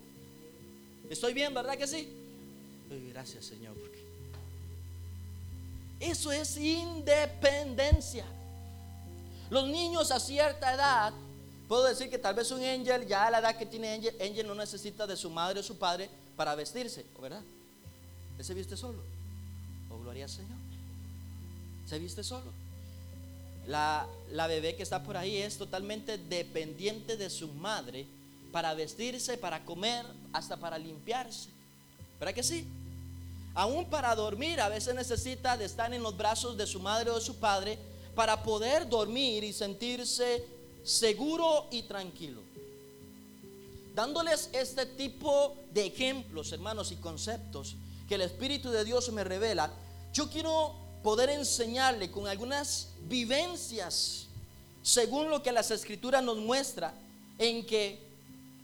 ¿Estoy 1.11 1.35
bien, 1.35 1.53
verdad 1.53 1.77
que 1.77 1.87
sí? 1.87 2.09
gracias, 3.11 3.45
Señor, 3.45 3.75
eso 6.11 6.33
es 6.33 6.57
independencia. 6.57 8.25
Los 9.51 9.69
niños 9.69 10.11
a 10.11 10.21
cierta 10.21 10.75
edad, 10.75 11.13
puedo 11.69 11.85
decir 11.85 12.11
que 12.11 12.19
tal 12.19 12.35
vez 12.35 12.51
un 12.51 12.63
ángel, 12.63 13.07
ya 13.07 13.27
a 13.27 13.31
la 13.31 13.39
edad 13.39 13.57
que 13.57 13.67
tiene 13.67 13.95
ángel, 13.95 14.17
ángel 14.21 14.47
no 14.47 14.55
necesita 14.55 15.07
de 15.07 15.17
su 15.17 15.31
madre 15.31 15.61
o 15.61 15.63
su 15.63 15.79
padre 15.79 16.11
para 16.37 16.55
vestirse, 16.55 17.07
¿verdad? 17.21 17.43
Él 18.39 18.45
se 18.45 18.55
viste 18.55 18.77
solo. 18.77 19.03
Oh, 19.91 19.99
gloria 19.99 20.25
al 20.25 20.31
Señor. 20.31 20.59
Se 21.87 21.99
viste 21.99 22.23
solo. 22.25 22.53
La, 23.67 24.07
la 24.31 24.47
bebé 24.47 24.77
que 24.77 24.83
está 24.83 25.03
por 25.03 25.17
ahí 25.17 25.39
es 25.39 25.57
totalmente 25.57 26.19
dependiente 26.19 27.17
de 27.17 27.31
su 27.31 27.49
madre 27.49 28.07
para 28.53 28.75
vestirse, 28.75 29.39
para 29.39 29.65
comer, 29.65 30.05
hasta 30.33 30.57
para 30.57 30.79
limpiarse. 30.79 31.49
¿Verdad 32.19 32.35
que 32.35 32.43
sí? 32.43 32.67
Aún 33.55 33.85
para 33.87 34.15
dormir 34.15 34.61
a 34.61 34.69
veces 34.69 34.95
necesita 34.95 35.57
de 35.57 35.67
estar 35.67 35.93
en 35.95 36.03
los 36.03 36.17
brazos 36.17 36.57
de 36.57 36.67
su 36.67 36.81
madre 36.81 37.11
o 37.11 37.15
de 37.15 37.21
su 37.21 37.37
padre 37.37 37.79
para 38.15 38.43
poder 38.43 38.89
dormir 38.89 39.45
y 39.45 39.53
sentirse 39.53 40.45
seguro 40.83 41.69
y 41.71 41.83
tranquilo. 41.83 42.43
Dándoles 43.95 44.51
este 44.53 44.87
tipo 44.87 45.57
de 45.73 45.87
ejemplos, 45.87 46.51
hermanos, 46.53 46.91
y 46.91 46.97
conceptos 46.97 47.77
que 48.09 48.17
el 48.17 48.23
Espíritu 48.23 48.71
de 48.71 48.85
Dios 48.85 49.11
me 49.13 49.23
revela, 49.23 49.73
yo 50.13 50.29
quiero 50.29 50.75
poder 51.05 51.31
enseñarle 51.31 52.11
con 52.11 52.27
algunas 52.27 52.89
vivencias, 53.03 54.27
según 54.83 55.31
lo 55.31 55.43
que 55.43 55.53
las 55.53 55.71
escrituras 55.71 56.25
nos 56.25 56.39
muestra, 56.39 56.93
en 57.39 57.65
que 57.65 58.04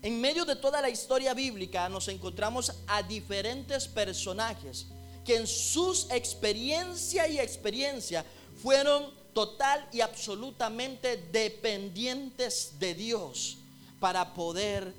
en 0.02 0.20
medio 0.20 0.44
de 0.44 0.56
toda 0.56 0.80
la 0.80 0.88
historia 0.88 1.34
bíblica 1.34 1.88
nos 1.88 2.08
encontramos 2.08 2.72
a 2.86 3.02
diferentes 3.02 3.86
personajes 3.86 4.86
que 5.24 5.36
en 5.36 5.46
sus 5.46 6.10
experiencia 6.10 7.28
y 7.28 7.38
experiencia 7.38 8.24
fueron 8.62 9.10
total 9.34 9.86
y 9.92 10.00
absolutamente 10.00 11.16
dependientes 11.30 12.78
de 12.78 12.94
Dios 12.94 13.58
para 13.98 14.34
poder 14.34 14.92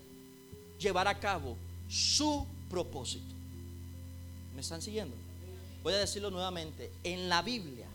llevar 0.80 1.08
a 1.08 1.20
cabo 1.20 1.58
su 1.90 2.46
propósito. 2.70 3.34
¿Me 4.56 4.62
están 4.62 4.82
siguiendo? 4.82 5.16
Voy 5.84 5.94
a 5.94 5.98
decirlo 5.98 6.30
nuevamente. 6.30 6.92
En 7.04 7.28
la 7.28 7.42
Biblia, 7.42 7.88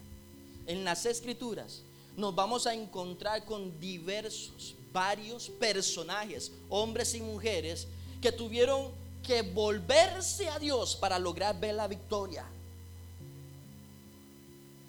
en 0.67 0.85
las 0.85 1.07
escrituras, 1.07 1.83
nos 2.17 2.35
vamos 2.35 2.67
a 2.67 2.75
encontrar 2.75 3.45
con 3.45 3.79
diversos 3.79 4.76
varios 4.97 5.51
personajes, 5.51 6.51
hombres 6.71 7.15
y 7.15 7.21
mujeres, 7.21 7.87
que 8.23 8.33
tuvieron 8.33 8.91
que 9.23 9.43
volverse 9.43 10.49
a 10.49 10.59
Dios 10.59 10.97
para 10.97 11.19
lograr 11.19 11.61
ver 11.61 11.75
la 11.75 11.87
victoria. 11.87 12.47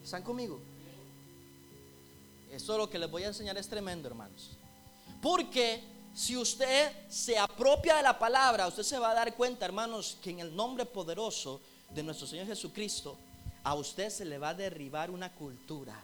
¿Están 0.02 0.24
conmigo? 0.24 0.62
Eso 2.50 2.78
lo 2.78 2.90
que 2.90 2.98
les 2.98 3.12
voy 3.12 3.24
a 3.24 3.28
enseñar 3.28 3.58
es 3.58 3.68
tremendo, 3.68 4.08
hermanos. 4.08 4.52
Porque 5.22 5.84
si 6.16 6.38
usted 6.38 6.90
se 7.10 7.38
apropia 7.38 7.98
de 7.98 8.04
la 8.04 8.18
palabra, 8.18 8.66
usted 8.66 8.84
se 8.84 8.98
va 9.00 9.12
a 9.12 9.14
dar 9.14 9.36
cuenta, 9.36 9.66
hermanos, 9.66 10.18
que 10.24 10.30
en 10.30 10.40
el 10.40 10.56
nombre 10.56 10.86
poderoso 10.86 11.60
de 11.94 12.02
nuestro 12.02 12.28
Señor 12.28 12.48
Jesucristo, 12.48 13.18
a 13.62 13.76
usted 13.76 14.10
se 14.10 14.24
le 14.24 14.38
va 14.38 14.50
a 14.50 14.54
derribar 14.54 15.12
una 15.12 15.34
cultura 15.34 16.02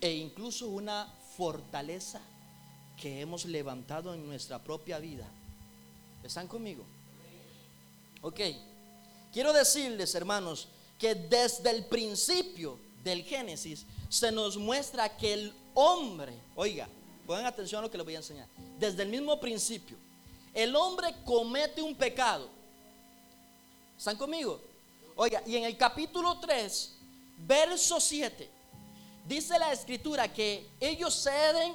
e 0.00 0.10
incluso 0.10 0.66
una 0.66 1.06
fortaleza 1.36 2.20
que 3.00 3.20
hemos 3.20 3.44
levantado 3.44 4.14
en 4.14 4.26
nuestra 4.26 4.62
propia 4.62 4.98
vida. 4.98 5.26
¿Están 6.22 6.48
conmigo? 6.48 6.84
Ok. 8.22 8.40
Quiero 9.32 9.52
decirles, 9.52 10.14
hermanos, 10.14 10.68
que 10.98 11.14
desde 11.14 11.70
el 11.70 11.84
principio 11.86 12.78
del 13.02 13.24
Génesis 13.24 13.84
se 14.08 14.30
nos 14.32 14.56
muestra 14.56 15.16
que 15.16 15.34
el 15.34 15.52
hombre, 15.74 16.32
oiga, 16.54 16.88
pongan 17.26 17.46
atención 17.46 17.80
a 17.80 17.82
lo 17.82 17.90
que 17.90 17.98
les 17.98 18.04
voy 18.04 18.14
a 18.14 18.18
enseñar. 18.18 18.46
Desde 18.78 19.02
el 19.02 19.08
mismo 19.08 19.38
principio, 19.40 19.96
el 20.54 20.74
hombre 20.76 21.14
comete 21.24 21.82
un 21.82 21.94
pecado. 21.94 22.48
¿Están 23.98 24.16
conmigo? 24.16 24.60
Oiga, 25.16 25.42
y 25.46 25.56
en 25.56 25.64
el 25.64 25.76
capítulo 25.76 26.38
3, 26.38 26.96
verso 27.38 28.00
7, 28.00 28.48
dice 29.26 29.58
la 29.58 29.72
escritura 29.72 30.32
que 30.32 30.66
ellos 30.80 31.22
ceden 31.22 31.74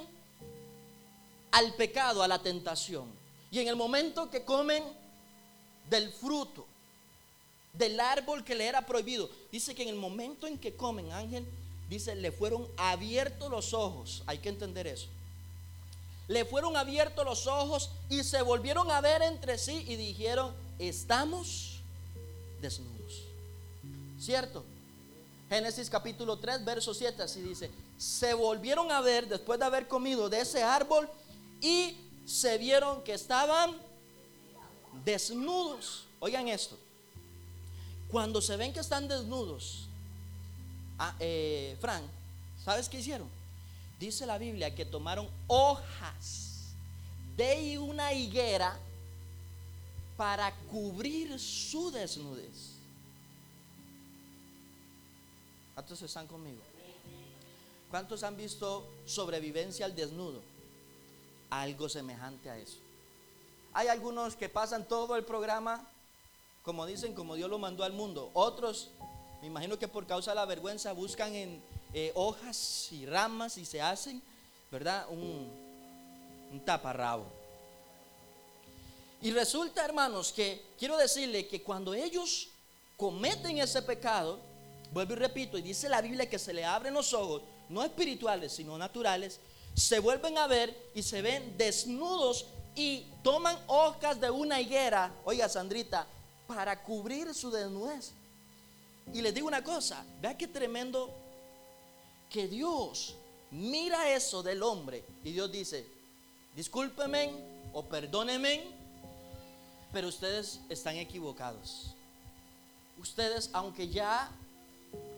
al 1.50 1.74
pecado, 1.74 2.22
a 2.22 2.28
la 2.28 2.40
tentación. 2.42 3.08
Y 3.50 3.58
en 3.58 3.68
el 3.68 3.76
momento 3.76 4.30
que 4.30 4.44
comen 4.44 4.84
del 5.88 6.12
fruto, 6.12 6.66
del 7.72 7.98
árbol 8.00 8.44
que 8.44 8.54
le 8.54 8.66
era 8.66 8.86
prohibido, 8.86 9.28
dice 9.50 9.74
que 9.74 9.82
en 9.82 9.88
el 9.88 9.96
momento 9.96 10.46
en 10.46 10.58
que 10.58 10.74
comen, 10.74 11.12
ángel, 11.12 11.46
dice, 11.88 12.14
le 12.14 12.32
fueron 12.32 12.68
abiertos 12.76 13.50
los 13.50 13.74
ojos. 13.74 14.22
Hay 14.26 14.38
que 14.38 14.48
entender 14.48 14.86
eso. 14.86 15.08
Le 16.28 16.44
fueron 16.44 16.76
abiertos 16.76 17.24
los 17.24 17.46
ojos 17.48 17.90
y 18.08 18.22
se 18.22 18.40
volvieron 18.42 18.90
a 18.90 19.00
ver 19.00 19.22
entre 19.22 19.58
sí 19.58 19.84
y 19.88 19.96
dijeron, 19.96 20.54
estamos 20.78 21.80
desnudos. 22.60 23.24
¿Cierto? 24.18 24.64
Génesis 25.48 25.90
capítulo 25.90 26.38
3, 26.38 26.64
verso 26.64 26.94
7, 26.94 27.22
así 27.24 27.40
dice, 27.40 27.72
se 27.98 28.34
volvieron 28.34 28.92
a 28.92 29.00
ver 29.00 29.26
después 29.26 29.58
de 29.58 29.64
haber 29.64 29.88
comido 29.88 30.28
de 30.28 30.42
ese 30.42 30.62
árbol 30.62 31.10
y 31.60 31.96
se 32.26 32.58
vieron 32.58 33.02
que 33.02 33.14
estaban 33.14 33.76
desnudos. 35.04 36.06
Oigan 36.20 36.48
esto. 36.48 36.78
Cuando 38.10 38.40
se 38.40 38.56
ven 38.56 38.72
que 38.72 38.80
están 38.80 39.08
desnudos, 39.08 39.86
ah, 40.98 41.14
eh, 41.20 41.76
Frank, 41.80 42.04
¿sabes 42.64 42.88
qué 42.88 42.98
hicieron? 42.98 43.28
Dice 43.98 44.26
la 44.26 44.38
Biblia 44.38 44.74
que 44.74 44.84
tomaron 44.84 45.28
hojas 45.46 46.74
de 47.36 47.78
una 47.78 48.12
higuera 48.12 48.78
para 50.16 50.54
cubrir 50.70 51.38
su 51.38 51.90
desnudez. 51.90 52.74
¿Cuántos 55.74 56.02
están 56.02 56.26
conmigo? 56.26 56.60
¿Cuántos 57.90 58.22
han 58.22 58.36
visto 58.36 58.86
sobrevivencia 59.06 59.86
al 59.86 59.96
desnudo? 59.96 60.42
Algo 61.50 61.88
semejante 61.88 62.48
a 62.48 62.56
eso. 62.56 62.78
Hay 63.72 63.88
algunos 63.88 64.36
que 64.36 64.48
pasan 64.48 64.86
todo 64.86 65.16
el 65.16 65.24
programa, 65.24 65.86
como 66.62 66.86
dicen, 66.86 67.14
como 67.14 67.34
Dios 67.34 67.50
lo 67.50 67.58
mandó 67.58 67.84
al 67.84 67.92
mundo. 67.92 68.30
Otros, 68.32 68.90
me 69.40 69.48
imagino 69.48 69.78
que 69.78 69.88
por 69.88 70.06
causa 70.06 70.32
de 70.32 70.36
la 70.36 70.44
vergüenza, 70.46 70.92
buscan 70.92 71.34
en, 71.34 71.62
eh, 71.92 72.12
hojas 72.14 72.88
y 72.92 73.04
ramas 73.06 73.58
y 73.58 73.64
se 73.64 73.80
hacen, 73.80 74.22
¿verdad? 74.70 75.06
Un, 75.10 75.50
un 76.52 76.60
taparrabo. 76.64 77.26
Y 79.22 79.32
resulta, 79.32 79.84
hermanos, 79.84 80.32
que 80.32 80.62
quiero 80.78 80.96
decirle 80.96 81.46
que 81.46 81.62
cuando 81.62 81.92
ellos 81.92 82.48
cometen 82.96 83.58
ese 83.58 83.82
pecado, 83.82 84.38
vuelvo 84.92 85.12
y 85.12 85.16
repito, 85.16 85.58
y 85.58 85.62
dice 85.62 85.88
la 85.88 86.00
Biblia 86.00 86.28
que 86.28 86.38
se 86.38 86.52
le 86.52 86.64
abren 86.64 86.94
los 86.94 87.12
ojos, 87.12 87.42
no 87.68 87.84
espirituales, 87.84 88.52
sino 88.52 88.78
naturales, 88.78 89.40
se 89.74 89.98
vuelven 89.98 90.38
a 90.38 90.46
ver 90.46 90.76
y 90.94 91.02
se 91.02 91.22
ven 91.22 91.56
desnudos 91.56 92.46
y 92.74 93.06
toman 93.22 93.58
hojas 93.66 94.20
de 94.20 94.30
una 94.30 94.60
higuera, 94.60 95.12
oiga 95.24 95.48
Sandrita, 95.48 96.06
para 96.46 96.82
cubrir 96.82 97.34
su 97.34 97.50
desnudez. 97.50 98.12
Y 99.12 99.22
les 99.22 99.34
digo 99.34 99.46
una 99.46 99.64
cosa, 99.64 100.04
vea 100.20 100.36
qué 100.36 100.46
tremendo 100.46 101.10
que 102.28 102.46
Dios 102.46 103.16
mira 103.50 104.10
eso 104.10 104.42
del 104.42 104.62
hombre 104.62 105.04
y 105.24 105.32
Dios 105.32 105.50
dice, 105.50 105.84
discúlpeme 106.54 107.32
o 107.72 107.84
perdónenme, 107.84 108.62
pero 109.92 110.08
ustedes 110.08 110.60
están 110.68 110.96
equivocados. 110.96 111.94
Ustedes, 112.98 113.50
aunque 113.52 113.88
ya 113.88 114.30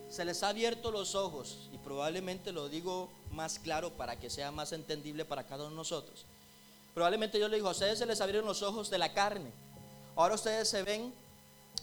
se 0.09 0.25
les 0.25 0.41
ha 0.43 0.49
abierto 0.49 0.91
los 0.91 1.15
ojos, 1.15 1.69
y 1.73 1.77
probablemente 1.77 2.51
lo 2.51 2.69
digo 2.69 3.09
más 3.33 3.59
claro 3.59 3.91
para 3.91 4.19
que 4.19 4.29
sea 4.29 4.51
más 4.51 4.71
entendible 4.71 5.25
para 5.25 5.45
cada 5.45 5.63
uno 5.63 5.71
de 5.71 5.77
nosotros, 5.77 6.25
probablemente 6.93 7.39
yo 7.39 7.47
le 7.47 7.57
digo, 7.57 7.67
a 7.67 7.71
ustedes 7.71 7.99
se 7.99 8.05
les 8.05 8.21
abrieron 8.21 8.47
los 8.47 8.61
ojos 8.61 8.89
de 8.89 8.97
la 8.97 9.13
carne, 9.13 9.51
ahora 10.15 10.35
ustedes 10.35 10.69
se 10.69 10.83
ven 10.83 11.13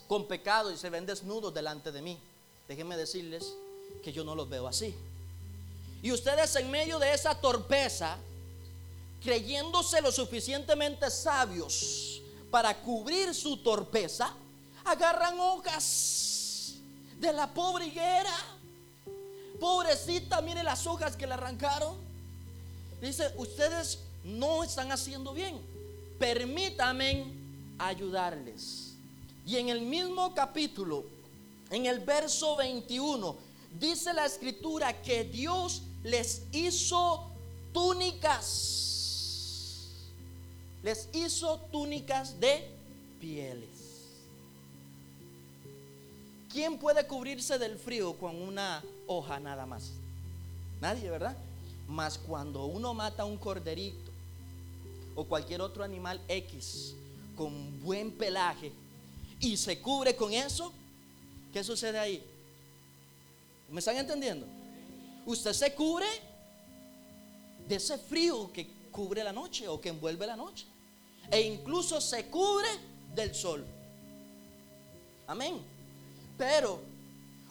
con 0.09 0.27
pecado 0.27 0.73
y 0.73 0.77
se 0.77 0.91
ven 0.91 1.07
desnudos 1.07 1.53
delante 1.53 1.93
de 1.93 2.03
mí. 2.03 2.19
Déjenme 2.67 2.97
decirles 2.97 3.55
que 4.03 4.13
yo 4.13 4.25
no 4.25 4.35
los 4.35 4.49
veo 4.49 4.67
así. 4.67 4.95
Y 6.03 6.13
ustedes 6.13 6.55
en 6.57 6.71
medio 6.71 6.99
de 6.99 7.13
esa 7.13 7.35
torpeza, 7.41 8.17
creyéndose 9.23 10.01
lo 10.01 10.11
suficientemente 10.11 11.11
sabios 11.11 12.23
para 12.51 12.75
cubrir 12.81 13.35
su 13.35 13.59
torpeza, 13.59 14.35
agarran 14.85 15.39
hojas 15.39 16.75
de 17.19 17.33
la 17.33 17.53
pobre 17.53 17.87
higuera. 17.87 18.35
Pobrecita, 19.61 20.41
mire 20.41 20.63
las 20.63 20.87
hojas 20.87 21.17
que 21.17 21.27
le 21.27 21.35
arrancaron. 21.35 21.95
Dice, 23.01 23.31
ustedes 23.37 23.99
no 24.25 24.65
están 24.65 24.91
haciendo 24.91 25.35
bien. 25.35 25.61
Permítanme 26.19 27.27
ayudarles. 27.79 28.95
Y 29.47 29.57
en 29.57 29.69
el 29.69 29.83
mismo 29.83 30.35
capítulo, 30.35 31.05
en 31.71 31.87
el 31.87 32.01
verso 32.01 32.57
21, 32.57 33.37
dice 33.79 34.13
la 34.13 34.27
escritura 34.27 35.03
que 35.03 35.25
Dios 35.25 35.83
les 36.03 36.43
hizo 36.53 37.31
túnicas. 37.73 38.79
Les 40.83 41.09
hizo 41.13 41.59
túnicas 41.71 42.41
de 42.41 42.71
pieles. 43.21 43.69
¿Quién 46.51 46.79
puede 46.79 47.07
cubrirse 47.07 47.59
del 47.59 47.79
frío 47.79 48.15
con 48.19 48.41
una 48.41 48.83
hoja 49.11 49.41
nada 49.41 49.67
más? 49.67 49.91
Nadie, 50.81 51.11
¿verdad? 51.11 51.37
Mas 51.89 52.17
cuando 52.17 52.67
uno 52.67 52.95
mata 52.95 53.25
un 53.25 53.37
corderito 53.37 54.11
o 55.17 55.25
cualquier 55.25 55.61
otro 55.61 55.83
animal 55.83 56.21
X 56.29 56.95
con 57.37 57.81
buen 57.83 58.13
pelaje 58.13 58.73
y 59.41 59.57
se 59.57 59.81
cubre 59.81 60.15
con 60.15 60.33
eso, 60.33 60.73
¿qué 61.53 61.65
sucede 61.65 61.99
ahí? 61.99 62.25
¿Me 63.69 63.81
están 63.81 63.97
entendiendo? 63.97 64.47
Usted 65.27 65.53
se 65.55 65.75
cubre 65.75 66.07
de 67.67 67.75
ese 67.75 67.99
frío 67.99 68.53
que 68.53 68.71
cubre 68.93 69.25
la 69.25 69.33
noche 69.33 69.67
o 69.67 69.81
que 69.81 69.89
envuelve 69.89 70.25
la 70.27 70.37
noche. 70.37 70.67
E 71.31 71.41
incluso 71.41 72.01
se 72.01 72.27
cubre 72.27 72.69
del 73.15 73.35
sol. 73.35 73.65
Amén. 75.27 75.61
Pero 76.39 76.90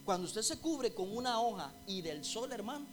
cuando 0.10 0.26
usted 0.26 0.41
se 0.41 0.58
cubre 0.58 0.91
con 0.91 1.15
una 1.15 1.39
hoja 1.39 1.72
y 1.86 2.02
del 2.02 2.26
sol, 2.26 2.52
hermano, 2.52 2.84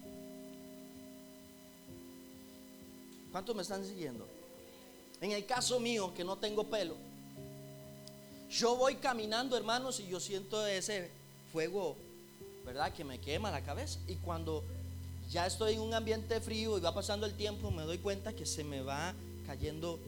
¿cuántos 3.32 3.56
me 3.56 3.62
están 3.62 3.86
siguiendo? 3.86 4.28
En 5.22 5.32
el 5.32 5.46
caso 5.46 5.80
mío, 5.80 6.12
que 6.12 6.24
no 6.24 6.36
tengo 6.36 6.64
pelo, 6.64 6.94
yo 8.50 8.76
voy 8.76 8.96
caminando, 8.96 9.56
hermanos, 9.56 9.98
y 9.98 10.08
yo 10.08 10.20
siento 10.20 10.66
ese 10.66 11.10
fuego 11.54 11.96
¿verdad? 12.66 12.92
Que 12.92 13.02
me 13.02 13.18
quema 13.18 13.50
la 13.50 13.62
cabeza. 13.62 13.98
Y 14.06 14.16
cuando 14.16 14.62
ya 15.30 15.46
estoy 15.46 15.72
en 15.72 15.80
un 15.80 15.94
ambiente 15.94 16.38
frío 16.42 16.76
y 16.76 16.82
va 16.82 16.92
pasando 16.92 17.24
el 17.24 17.32
tiempo, 17.32 17.70
me 17.70 17.84
doy 17.84 17.96
cuenta 17.96 18.34
que 18.34 18.44
se 18.44 18.62
me 18.62 18.82
va 18.82 19.14
cayendo 19.46 19.98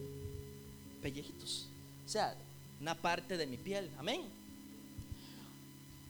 pellejitos. 1.00 1.68
O 2.04 2.08
sea, 2.10 2.36
una 2.82 2.94
parte 2.94 3.38
de 3.38 3.46
mi 3.46 3.56
piel. 3.56 3.88
Amén. 3.98 4.37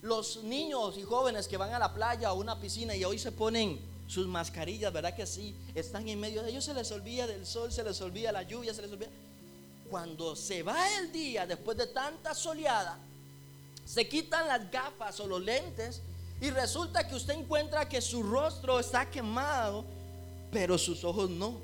Los 0.03 0.43
niños 0.45 0.97
y 0.97 1.03
jóvenes 1.03 1.49
que 1.49 1.57
van 1.57 1.73
a 1.73 1.79
la 1.79 1.93
playa 1.93 2.33
o 2.33 2.41
una 2.41 2.61
piscina 2.61 2.95
y 2.95 3.05
hoy 3.05 3.19
se 3.19 3.33
ponen 3.33 3.81
sus 4.07 4.27
mascarillas, 4.27 4.93
¿verdad 4.93 5.15
que 5.15 5.27
sí? 5.27 5.55
Están 5.75 6.09
en 6.09 6.19
medio 6.19 6.43
de 6.43 6.51
ellos, 6.51 6.65
se 6.65 6.73
les 6.73 6.91
olvida 6.93 7.27
del 7.27 7.47
sol, 7.47 7.71
se 7.71 7.85
les 7.85 8.01
olvida 8.01 8.33
la 8.33 8.43
lluvia, 8.43 8.73
se 8.73 8.83
les 8.83 8.93
olvida. 8.93 9.11
Cuando 9.91 10.35
se 10.37 10.63
va 10.63 10.79
el 10.99 11.13
día 11.13 11.47
después 11.47 11.77
de 11.77 11.89
tanta 11.89 12.35
soleada, 12.35 12.99
se 13.85 14.09
quitan 14.09 14.47
las 14.47 14.71
gafas 14.71 15.19
o 15.21 15.27
los 15.27 15.43
lentes 15.43 16.03
y 16.41 16.51
resulta 16.51 17.07
que 17.09 17.17
usted 17.17 17.35
encuentra 17.35 17.89
que 17.89 18.01
su 18.01 18.23
rostro 18.23 18.79
está 18.79 19.11
quemado, 19.11 19.85
pero 20.53 20.79
sus 20.79 21.05
ojos 21.05 21.29
no. 21.29 21.55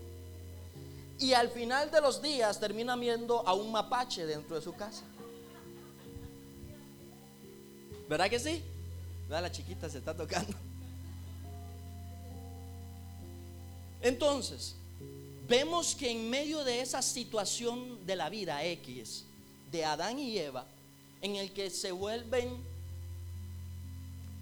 Y 1.18 1.32
al 1.32 1.48
final 1.50 1.90
de 1.90 2.00
los 2.00 2.20
días 2.20 2.58
termina 2.58 2.96
viendo 2.96 3.46
a 3.46 3.54
un 3.54 3.70
mapache 3.70 4.26
dentro 4.26 4.56
de 4.56 4.62
su 4.62 4.74
casa. 4.74 5.04
¿Verdad 8.08 8.28
que 8.28 8.38
sí? 8.38 8.62
¿Verdad? 9.28 9.42
La 9.42 9.52
chiquita 9.52 9.88
se 9.88 9.98
está 9.98 10.14
tocando. 10.16 10.54
Entonces, 14.02 14.76
vemos 15.48 15.94
que 15.94 16.10
en 16.10 16.28
medio 16.28 16.62
de 16.62 16.80
esa 16.80 17.00
situación 17.00 18.04
de 18.04 18.16
la 18.16 18.28
vida 18.28 18.62
X, 18.64 19.24
de 19.72 19.84
Adán 19.84 20.18
y 20.18 20.38
Eva, 20.38 20.66
en 21.22 21.36
el 21.36 21.52
que 21.52 21.70
se 21.70 21.90
vuelven 21.90 22.62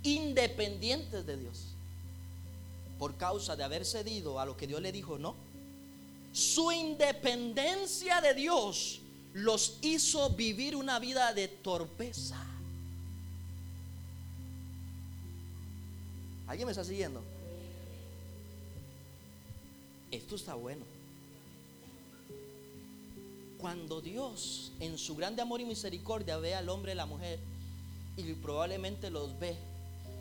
independientes 0.02 1.24
de 1.24 1.36
Dios 1.36 1.66
por 2.98 3.16
causa 3.16 3.56
de 3.56 3.64
haber 3.64 3.84
cedido 3.84 4.40
a 4.40 4.46
lo 4.46 4.56
que 4.56 4.66
Dios 4.66 4.80
le 4.80 4.92
dijo, 4.92 5.18
no. 5.18 5.34
Su 6.32 6.72
independencia 6.72 8.20
de 8.20 8.34
Dios 8.34 9.00
los 9.32 9.78
hizo 9.82 10.30
vivir 10.30 10.74
una 10.76 10.98
vida 10.98 11.32
de 11.32 11.48
torpeza. 11.48 12.51
¿Alguien 16.52 16.66
me 16.66 16.72
está 16.72 16.84
siguiendo? 16.84 17.22
Esto 20.10 20.36
está 20.36 20.52
bueno. 20.52 20.84
Cuando 23.56 24.02
Dios 24.02 24.70
en 24.78 24.98
su 24.98 25.16
grande 25.16 25.40
amor 25.40 25.62
y 25.62 25.64
misericordia 25.64 26.36
ve 26.36 26.54
al 26.54 26.68
hombre 26.68 26.92
y 26.92 26.94
la 26.94 27.06
mujer 27.06 27.38
y 28.18 28.34
probablemente 28.34 29.08
los 29.08 29.38
ve 29.38 29.56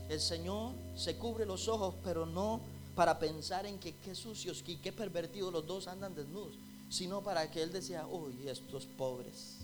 el 0.08 0.22
Señor 0.22 0.72
se 0.96 1.18
cubre 1.18 1.46
los 1.46 1.68
ojos, 1.68 1.96
pero 2.02 2.26
no 2.26 2.62
para 2.96 3.20
pensar 3.20 3.66
en 3.66 3.78
que 3.78 3.94
qué 3.98 4.16
sucios 4.16 4.64
y 4.66 4.78
qué 4.78 4.94
pervertidos 4.94 5.52
los 5.52 5.68
dos 5.68 5.90
andan 5.90 6.16
desnudos, 6.16 6.54
sino 6.90 7.22
para 7.22 7.52
que 7.52 7.62
Él 7.62 7.74
decía, 7.74 8.08
uy, 8.08 8.48
estos 8.48 8.86
pobres. 8.86 9.58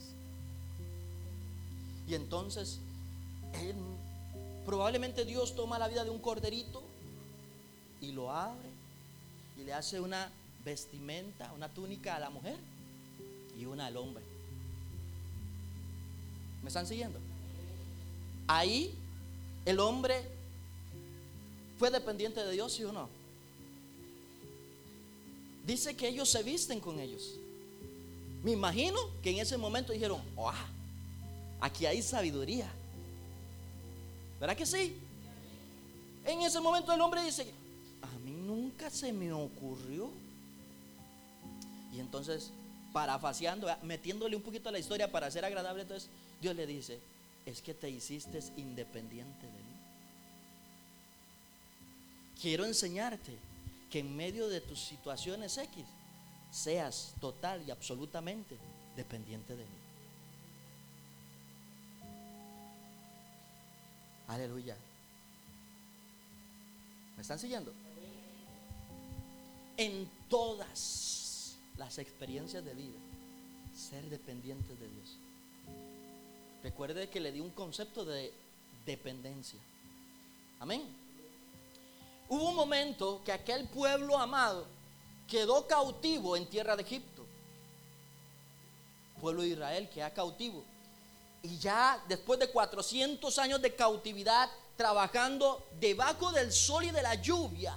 Y 2.10 2.14
entonces, 2.14 2.80
probablemente 4.68 5.26
Dios 5.26 5.56
toma 5.56 5.80
la 5.80 5.88
vida 5.88 6.04
de 6.04 6.12
un 6.12 6.20
corderito 6.20 6.84
y 8.00 8.12
lo 8.12 8.32
abre 8.32 8.70
y 9.58 9.64
le 9.64 9.74
hace 9.74 10.00
una 10.00 10.30
vestimenta, 10.64 11.52
una 11.54 11.70
túnica 11.70 12.16
a 12.16 12.20
la 12.20 12.30
mujer 12.30 12.58
y 13.58 13.66
una 13.66 13.88
al 13.88 13.98
hombre. 13.98 14.24
¿Me 16.62 16.68
están 16.68 16.86
siguiendo? 16.86 17.18
Ahí 18.48 18.94
el 19.66 19.80
hombre 19.80 20.38
¿Fue 21.78 21.92
dependiente 21.92 22.44
de 22.44 22.52
Dios, 22.52 22.74
sí 22.74 22.84
o 22.84 22.92
no? 22.92 23.08
Dice 25.66 25.96
que 25.96 26.08
ellos 26.08 26.30
se 26.30 26.42
visten 26.42 26.80
con 26.80 27.00
ellos. 27.00 27.36
Me 28.44 28.52
imagino 28.52 28.98
que 29.22 29.32
en 29.32 29.40
ese 29.40 29.58
momento 29.58 29.94
dijeron, 29.94 30.22
oh, 30.36 30.52
aquí 31.62 31.86
hay 31.86 32.02
sabiduría. 32.02 32.72
¿Verdad 34.40 34.56
que 34.56 34.66
sí? 34.66 34.98
En 36.26 36.42
ese 36.42 36.60
momento 36.60 36.94
el 36.94 37.02
hombre 37.02 37.24
dice, 37.24 37.52
a 38.02 38.20
mí 38.20 38.32
nunca 38.32 38.90
se 38.90 39.14
me 39.14 39.32
ocurrió. 39.32 40.10
Y 41.94 42.00
entonces, 42.00 42.52
parafaseando, 42.94 43.68
metiéndole 43.84 44.36
un 44.36 44.42
poquito 44.42 44.70
a 44.70 44.72
la 44.72 44.80
historia 44.80 45.12
para 45.12 45.32
ser 45.32 45.46
agradable, 45.46 45.84
entonces 45.84 46.10
Dios 46.42 46.56
le 46.56 46.68
dice, 46.68 47.00
es 47.46 47.62
que 47.62 47.74
te 47.74 47.90
hiciste 47.90 48.40
independiente 48.58 49.46
de 49.46 49.52
mí. 49.52 49.68
quiero 52.42 52.66
enseñarte 52.66 53.38
que 53.90 54.00
en 54.00 54.16
medio 54.16 54.48
de 54.48 54.62
tus 54.62 54.80
situaciones 54.80 55.58
X 55.58 55.86
seas 56.52 57.16
total 57.20 57.64
y 57.68 57.72
absolutamente 57.72 58.58
dependiente 58.96 59.56
de 59.56 59.64
mí. 59.64 59.87
Aleluya. 64.28 64.76
¿Me 67.16 67.22
están 67.22 67.40
siguiendo? 67.40 67.74
En 69.78 70.10
todas 70.30 71.56
las 71.78 71.98
experiencias 71.98 72.64
de 72.66 72.74
vida, 72.74 73.00
ser 73.74 74.04
dependiente 74.10 74.76
de 74.76 74.88
Dios. 74.88 75.18
Recuerde 76.64 77.10
que 77.10 77.20
le 77.20 77.32
di 77.32 77.40
un 77.40 77.52
concepto 77.52 78.04
de 78.04 78.34
dependencia. 78.86 79.60
Amén. 80.60 80.84
Hubo 82.30 82.50
un 82.50 82.56
momento 82.56 83.22
que 83.24 83.32
aquel 83.32 83.68
pueblo 83.70 84.18
amado 84.18 84.66
quedó 85.28 85.68
cautivo 85.68 86.36
en 86.36 86.48
tierra 86.48 86.76
de 86.76 86.84
Egipto. 86.84 87.26
Pueblo 89.22 89.44
de 89.44 89.50
Israel 89.50 89.90
queda 89.90 90.14
cautivo. 90.14 90.64
Y 91.44 91.58
ya 91.58 92.04
después 92.08 92.40
de 92.40 92.50
400 92.50 93.38
años 93.40 93.62
de 93.62 93.76
cautividad, 93.76 94.50
trabajando 94.76 95.66
debajo 95.80 96.32
del 96.32 96.52
sol 96.52 96.86
y 96.86 96.92
de 96.92 97.02
la 97.02 97.16
lluvia, 97.16 97.76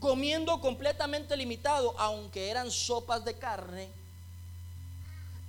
comiendo 0.00 0.60
completamente 0.60 1.36
limitado, 1.36 1.94
aunque 1.98 2.50
eran 2.50 2.70
sopas 2.70 3.24
de 3.24 3.34
carne, 3.34 3.90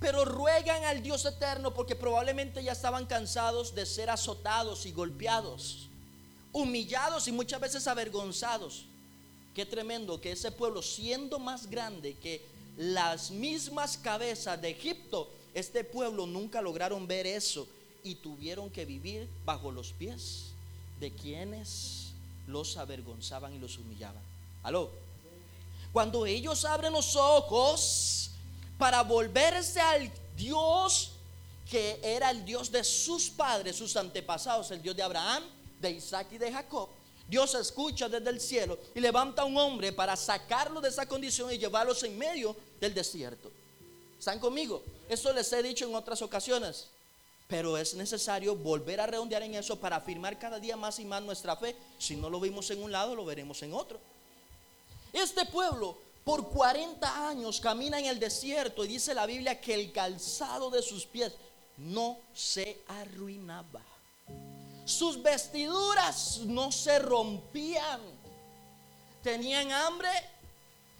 pero 0.00 0.24
ruegan 0.24 0.84
al 0.84 1.02
Dios 1.02 1.24
eterno 1.26 1.74
porque 1.74 1.94
probablemente 1.94 2.62
ya 2.62 2.72
estaban 2.72 3.06
cansados 3.06 3.74
de 3.74 3.84
ser 3.84 4.08
azotados 4.08 4.86
y 4.86 4.92
golpeados, 4.92 5.88
humillados 6.52 7.28
y 7.28 7.32
muchas 7.32 7.60
veces 7.60 7.86
avergonzados. 7.86 8.86
Qué 9.54 9.66
tremendo 9.66 10.20
que 10.20 10.32
ese 10.32 10.50
pueblo, 10.52 10.80
siendo 10.80 11.38
más 11.38 11.68
grande 11.68 12.14
que 12.14 12.46
las 12.76 13.30
mismas 13.30 13.98
cabezas 13.98 14.60
de 14.62 14.70
Egipto, 14.70 15.30
este 15.54 15.84
pueblo 15.84 16.26
nunca 16.26 16.60
lograron 16.60 17.06
ver 17.06 17.26
eso 17.26 17.66
y 18.02 18.16
tuvieron 18.16 18.70
que 18.70 18.84
vivir 18.84 19.28
bajo 19.44 19.70
los 19.72 19.92
pies 19.92 20.46
de 21.00 21.10
quienes 21.12 22.12
los 22.46 22.76
avergonzaban 22.76 23.54
y 23.54 23.58
los 23.58 23.78
humillaban. 23.78 24.22
Aló. 24.62 24.90
Cuando 25.92 26.26
ellos 26.26 26.64
abren 26.64 26.92
los 26.92 27.16
ojos 27.16 28.30
para 28.78 29.02
volverse 29.02 29.80
al 29.80 30.10
Dios 30.36 31.12
que 31.68 32.00
era 32.02 32.30
el 32.30 32.44
Dios 32.44 32.70
de 32.70 32.82
sus 32.82 33.30
padres, 33.30 33.76
sus 33.76 33.96
antepasados, 33.96 34.70
el 34.72 34.82
Dios 34.82 34.96
de 34.96 35.02
Abraham, 35.02 35.44
de 35.80 35.90
Isaac 35.92 36.28
y 36.32 36.38
de 36.38 36.52
Jacob, 36.52 36.88
Dios 37.28 37.54
escucha 37.54 38.08
desde 38.08 38.28
el 38.28 38.40
cielo 38.40 38.76
y 38.92 39.00
levanta 39.00 39.42
a 39.42 39.44
un 39.44 39.56
hombre 39.56 39.92
para 39.92 40.16
sacarlo 40.16 40.80
de 40.80 40.88
esa 40.88 41.06
condición 41.06 41.52
y 41.52 41.58
llevarlos 41.58 42.02
en 42.02 42.18
medio 42.18 42.56
del 42.80 42.92
desierto. 42.92 43.50
¿Están 44.18 44.40
conmigo? 44.40 44.82
Eso 45.10 45.32
les 45.32 45.52
he 45.52 45.60
dicho 45.60 45.88
en 45.88 45.94
otras 45.96 46.22
ocasiones. 46.22 46.86
Pero 47.48 47.76
es 47.76 47.94
necesario 47.94 48.54
volver 48.54 49.00
a 49.00 49.08
redondear 49.08 49.42
en 49.42 49.56
eso 49.56 49.74
para 49.74 49.96
afirmar 49.96 50.38
cada 50.38 50.60
día 50.60 50.76
más 50.76 51.00
y 51.00 51.04
más 51.04 51.20
nuestra 51.20 51.56
fe. 51.56 51.74
Si 51.98 52.14
no 52.14 52.30
lo 52.30 52.38
vimos 52.38 52.70
en 52.70 52.80
un 52.80 52.92
lado, 52.92 53.16
lo 53.16 53.24
veremos 53.24 53.60
en 53.64 53.74
otro. 53.74 53.98
Este 55.12 55.44
pueblo 55.46 55.98
por 56.24 56.48
40 56.48 57.28
años 57.28 57.58
camina 57.58 57.98
en 57.98 58.06
el 58.06 58.20
desierto 58.20 58.84
y 58.84 58.88
dice 58.88 59.12
la 59.12 59.26
Biblia 59.26 59.60
que 59.60 59.74
el 59.74 59.90
calzado 59.90 60.70
de 60.70 60.80
sus 60.80 61.06
pies 61.06 61.32
no 61.76 62.16
se 62.32 62.78
arruinaba. 62.86 63.82
Sus 64.84 65.20
vestiduras 65.20 66.38
no 66.44 66.70
se 66.70 67.00
rompían. 67.00 68.00
Tenían 69.24 69.72
hambre 69.72 70.10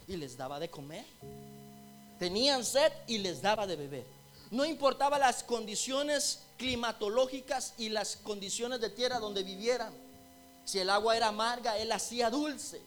y 0.08 0.16
les 0.16 0.36
daba 0.36 0.58
de 0.58 0.68
comer. 0.68 1.04
Tenían 2.20 2.66
sed 2.66 2.92
y 3.06 3.16
les 3.16 3.40
daba 3.40 3.66
de 3.66 3.76
beber. 3.76 4.06
No 4.50 4.66
importaba 4.66 5.18
las 5.18 5.42
condiciones 5.42 6.40
climatológicas 6.58 7.72
y 7.78 7.88
las 7.88 8.16
condiciones 8.16 8.78
de 8.78 8.90
tierra 8.90 9.18
donde 9.18 9.42
vivieran. 9.42 9.90
Si 10.66 10.78
el 10.78 10.90
agua 10.90 11.16
era 11.16 11.28
amarga, 11.28 11.78
él 11.78 11.90
hacía 11.90 12.28
dulce. 12.28 12.82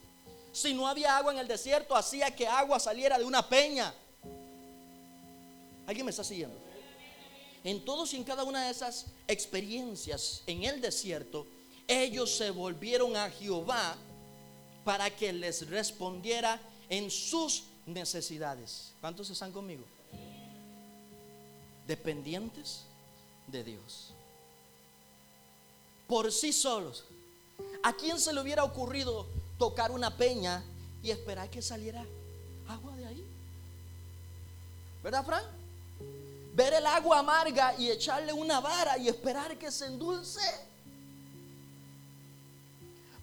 Si 0.51 0.75
no 0.75 0.87
había 0.87 1.17
agua 1.17 1.33
en 1.33 1.39
el 1.39 1.47
desierto, 1.47 1.95
hacía 1.95 2.29
que 2.35 2.47
agua 2.47 2.79
saliera 2.79 3.17
de 3.17 3.25
una 3.25 3.49
peña. 3.49 3.91
¿Alguien 5.87 6.05
me 6.05 6.11
está 6.11 6.23
siguiendo? 6.23 6.55
En 7.63 7.83
todos 7.83 8.13
y 8.13 8.17
en 8.17 8.23
cada 8.25 8.43
una 8.43 8.65
de 8.65 8.71
esas 8.71 9.07
experiencias 9.27 10.43
en 10.45 10.63
el 10.63 10.79
desierto, 10.79 11.47
ellos 11.87 12.29
se 12.37 12.51
volvieron 12.51 13.15
a 13.15 13.31
Jehová 13.31 13.95
para 14.83 15.09
que 15.09 15.33
les 15.33 15.67
respondiera 15.67 16.61
en 16.87 17.09
sus 17.09 17.63
necesidades. 17.85 18.93
¿Cuántos 19.01 19.29
están 19.29 19.51
conmigo? 19.51 19.83
dependientes 21.87 22.83
de 23.47 23.63
Dios. 23.63 24.13
Por 26.07 26.31
sí 26.31 26.53
solos. 26.53 27.05
¿A 27.83 27.93
quién 27.93 28.19
se 28.19 28.33
le 28.33 28.41
hubiera 28.41 28.63
ocurrido 28.63 29.27
tocar 29.57 29.91
una 29.91 30.15
peña 30.15 30.63
y 31.01 31.11
esperar 31.11 31.49
que 31.49 31.61
saliera 31.61 32.05
agua 32.67 32.95
de 32.95 33.05
ahí? 33.05 33.25
¿Verdad, 35.03 35.25
Fran? 35.25 35.43
Ver 36.53 36.73
el 36.73 36.85
agua 36.85 37.19
amarga 37.19 37.75
y 37.77 37.89
echarle 37.89 38.31
una 38.31 38.59
vara 38.59 38.97
y 38.97 39.09
esperar 39.09 39.57
que 39.57 39.71
se 39.71 39.87
endulce. 39.87 40.41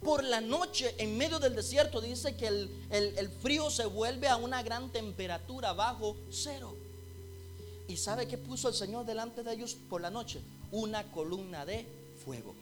Por 0.03 0.25
la 0.25 0.41
noche, 0.41 0.95
en 0.99 1.19
medio 1.19 1.39
del 1.39 1.55
desierto, 1.55 2.01
dice 2.01 2.35
que 2.37 2.47
el, 2.47 2.71
el 2.91 3.29
frío 3.29 3.71
se 3.71 3.85
vuelve 3.85 4.29
a 4.29 4.37
una 4.37 4.63
gran 4.63 4.91
temperatura 4.91 5.73
bajo 5.73 6.17
cero. 6.31 6.75
¿Y 7.87 7.97
sabe 7.97 8.27
qué 8.29 8.39
puso 8.39 8.69
el 8.69 8.75
Señor 8.75 9.05
delante 9.05 9.43
de 9.43 9.53
ellos 9.53 9.75
por 9.75 10.01
la 10.01 10.11
noche? 10.11 10.41
Una 10.71 11.11
columna 11.11 11.67
de 11.67 11.87
fuego. 12.25 12.55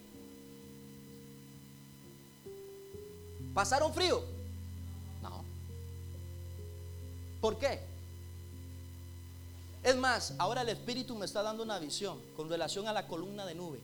¿Pasaron 3.55 3.93
frío? 3.93 4.23
No. 5.23 5.45
¿Por 7.41 7.59
qué? 7.59 7.81
Es 9.83 9.97
más, 9.97 10.35
ahora 10.39 10.63
el 10.63 10.71
Espíritu 10.71 11.15
me 11.15 11.27
está 11.27 11.43
dando 11.43 11.63
una 11.63 11.79
visión 11.79 12.21
con 12.37 12.49
relación 12.49 12.89
a 12.89 12.93
la 12.93 13.07
columna 13.07 13.47
de 13.47 13.55
nube. 13.55 13.81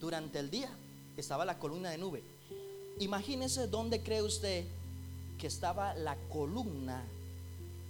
Durante 0.00 0.38
el 0.38 0.50
día 0.50 0.70
estaba 1.16 1.44
la 1.44 1.58
columna 1.58 1.90
de 1.90 1.98
nube. 1.98 2.22
Imagínese 2.98 3.66
dónde 3.66 4.02
cree 4.02 4.22
usted 4.22 4.64
que 5.38 5.46
estaba 5.46 5.94
la 5.94 6.16
columna 6.28 7.02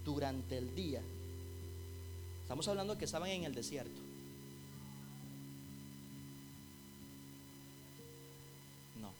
durante 0.03 0.57
el 0.57 0.73
día 0.75 1.01
Estamos 2.43 2.67
hablando 2.67 2.97
que 2.97 3.05
estaban 3.05 3.29
en 3.29 3.45
el 3.45 3.55
desierto. 3.55 3.99
No. 9.01 9.11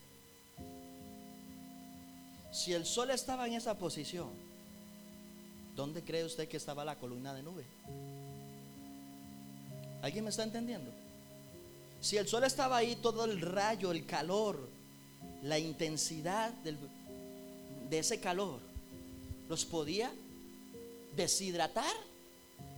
Si 2.52 2.72
el 2.72 2.84
sol 2.84 3.10
estaba 3.10 3.46
en 3.46 3.54
esa 3.54 3.78
posición, 3.78 4.28
¿dónde 5.74 6.04
cree 6.04 6.24
usted 6.24 6.48
que 6.48 6.58
estaba 6.58 6.84
la 6.84 6.98
columna 6.98 7.34
de 7.34 7.42
nube? 7.42 7.64
¿Alguien 10.02 10.24
me 10.24 10.30
está 10.30 10.44
entendiendo? 10.44 10.92
Si 12.00 12.18
el 12.18 12.28
sol 12.28 12.44
estaba 12.44 12.76
ahí, 12.76 12.94
todo 12.94 13.24
el 13.24 13.40
rayo, 13.40 13.90
el 13.90 14.04
calor, 14.04 14.68
la 15.44 15.58
intensidad 15.58 16.52
de 17.90 17.98
ese 17.98 18.18
calor, 18.18 18.60
los 19.48 19.64
podía 19.64 20.10
deshidratar 21.14 21.94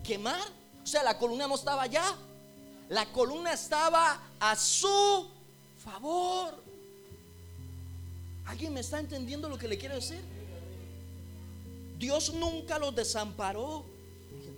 quemar. 0.03 0.41
O 0.83 0.87
sea, 0.87 1.05
la 1.05 1.17
columna 1.17 1.47
no 1.47 1.55
estaba 1.55 1.83
allá. 1.83 2.05
La 2.89 3.07
columna 3.13 3.53
estaba 3.53 4.21
a 4.41 4.57
su 4.57 5.29
favor. 5.79 6.61
¿Alguien 8.47 8.75
me 8.75 8.81
está 8.81 8.99
entendiendo 8.99 9.49
lo 9.49 9.59
que 9.59 9.69
le 9.69 9.79
quiero 9.79 9.95
decir? 9.95 10.21
Dios 11.99 12.35
nunca 12.35 12.79
los 12.79 12.95
desamparó 12.95 13.85
en 14.33 14.49
el. 14.49 14.57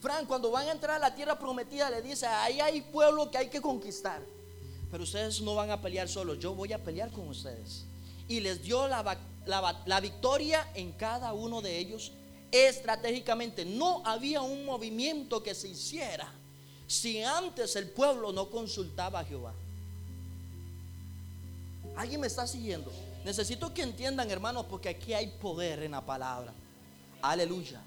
Fran, 0.00 0.26
cuando 0.26 0.50
van 0.50 0.68
a 0.68 0.72
entrar 0.72 0.96
a 0.96 0.98
la 0.98 1.14
tierra 1.14 1.38
prometida, 1.38 1.90
le 1.90 2.02
dice, 2.02 2.26
ahí 2.26 2.60
hay 2.60 2.82
pueblo 2.82 3.30
que 3.30 3.38
hay 3.38 3.48
que 3.48 3.60
conquistar. 3.60 4.22
Pero 4.94 5.02
ustedes 5.02 5.40
no 5.40 5.56
van 5.56 5.72
a 5.72 5.80
pelear 5.80 6.08
solos, 6.08 6.38
yo 6.38 6.54
voy 6.54 6.72
a 6.72 6.78
pelear 6.78 7.10
con 7.10 7.26
ustedes. 7.26 7.84
Y 8.28 8.38
les 8.38 8.62
dio 8.62 8.86
la, 8.86 9.18
la 9.86 10.00
victoria 10.00 10.70
en 10.72 10.92
cada 10.92 11.32
uno 11.32 11.60
de 11.60 11.76
ellos 11.76 12.12
estratégicamente. 12.52 13.64
No 13.64 14.02
había 14.04 14.40
un 14.42 14.64
movimiento 14.64 15.42
que 15.42 15.52
se 15.52 15.66
hiciera 15.66 16.32
si 16.86 17.20
antes 17.24 17.74
el 17.74 17.90
pueblo 17.90 18.30
no 18.30 18.48
consultaba 18.48 19.18
a 19.18 19.24
Jehová. 19.24 19.52
¿Alguien 21.96 22.20
me 22.20 22.28
está 22.28 22.46
siguiendo? 22.46 22.92
Necesito 23.24 23.74
que 23.74 23.82
entiendan, 23.82 24.30
hermanos, 24.30 24.66
porque 24.70 24.90
aquí 24.90 25.12
hay 25.12 25.26
poder 25.26 25.82
en 25.82 25.90
la 25.90 26.06
palabra. 26.06 26.54
Aleluya. 27.20 27.82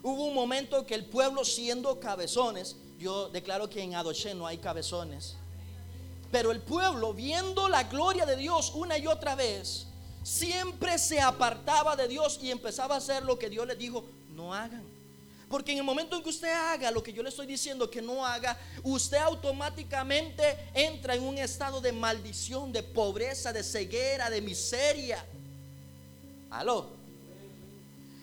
Hubo 0.00 0.26
un 0.26 0.34
momento 0.34 0.86
que 0.86 0.94
el 0.94 1.06
pueblo 1.06 1.44
siendo 1.44 1.98
cabezones, 1.98 2.76
yo 3.00 3.30
declaro 3.30 3.68
que 3.68 3.82
en 3.82 3.96
Adoche 3.96 4.32
no 4.32 4.46
hay 4.46 4.58
cabezones, 4.58 5.34
Pero 6.36 6.52
el 6.52 6.60
pueblo, 6.60 7.14
viendo 7.14 7.66
la 7.66 7.84
gloria 7.84 8.26
de 8.26 8.36
Dios 8.36 8.70
una 8.74 8.98
y 8.98 9.06
otra 9.06 9.34
vez, 9.34 9.86
siempre 10.22 10.98
se 10.98 11.18
apartaba 11.18 11.96
de 11.96 12.06
Dios 12.08 12.38
y 12.42 12.50
empezaba 12.50 12.94
a 12.94 12.98
hacer 12.98 13.22
lo 13.22 13.38
que 13.38 13.48
Dios 13.48 13.66
les 13.66 13.78
dijo, 13.78 14.04
no 14.34 14.52
hagan. 14.52 14.84
Porque 15.48 15.72
en 15.72 15.78
el 15.78 15.84
momento 15.84 16.14
en 16.14 16.22
que 16.22 16.28
usted 16.28 16.52
haga 16.52 16.90
lo 16.90 17.02
que 17.02 17.14
yo 17.14 17.22
le 17.22 17.30
estoy 17.30 17.46
diciendo 17.46 17.88
que 17.90 18.02
no 18.02 18.26
haga, 18.26 18.54
usted 18.82 19.16
automáticamente 19.16 20.58
entra 20.74 21.14
en 21.14 21.22
un 21.22 21.38
estado 21.38 21.80
de 21.80 21.92
maldición, 21.92 22.70
de 22.70 22.82
pobreza, 22.82 23.50
de 23.50 23.64
ceguera, 23.64 24.28
de 24.28 24.42
miseria. 24.42 25.24
Aló. 26.50 26.90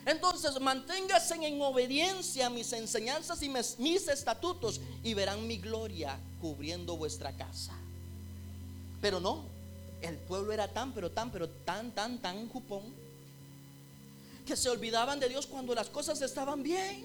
Entonces 0.05 0.59
manténgase 0.61 1.33
en 1.33 1.59
obediencia 1.63 2.45
a 2.45 2.51
mis 2.51 2.73
enseñanzas 2.73 3.41
y 3.41 3.49
mis, 3.49 4.07
estatutos 4.07 4.81
y 5.03 5.15
verán 5.15 5.47
mi 5.47 5.57
gloria 5.57 6.19
cubriendo 6.39 6.95
vuestra 6.95 7.35
casa. 7.35 7.73
Pero 9.03 9.19
no, 9.19 9.43
el 10.01 10.15
pueblo 10.15 10.53
era 10.53 10.69
tan, 10.69 10.93
pero 10.93 11.11
tan, 11.11 11.29
pero 11.29 11.49
tan, 11.49 11.91
tan, 11.91 12.19
tan 12.19 12.47
cupón 12.47 12.83
que 14.45 14.55
se 14.55 14.69
olvidaban 14.69 15.19
de 15.19 15.27
Dios 15.27 15.45
cuando 15.45 15.75
las 15.75 15.89
cosas 15.89 16.21
estaban 16.21 16.63
bien. 16.63 17.03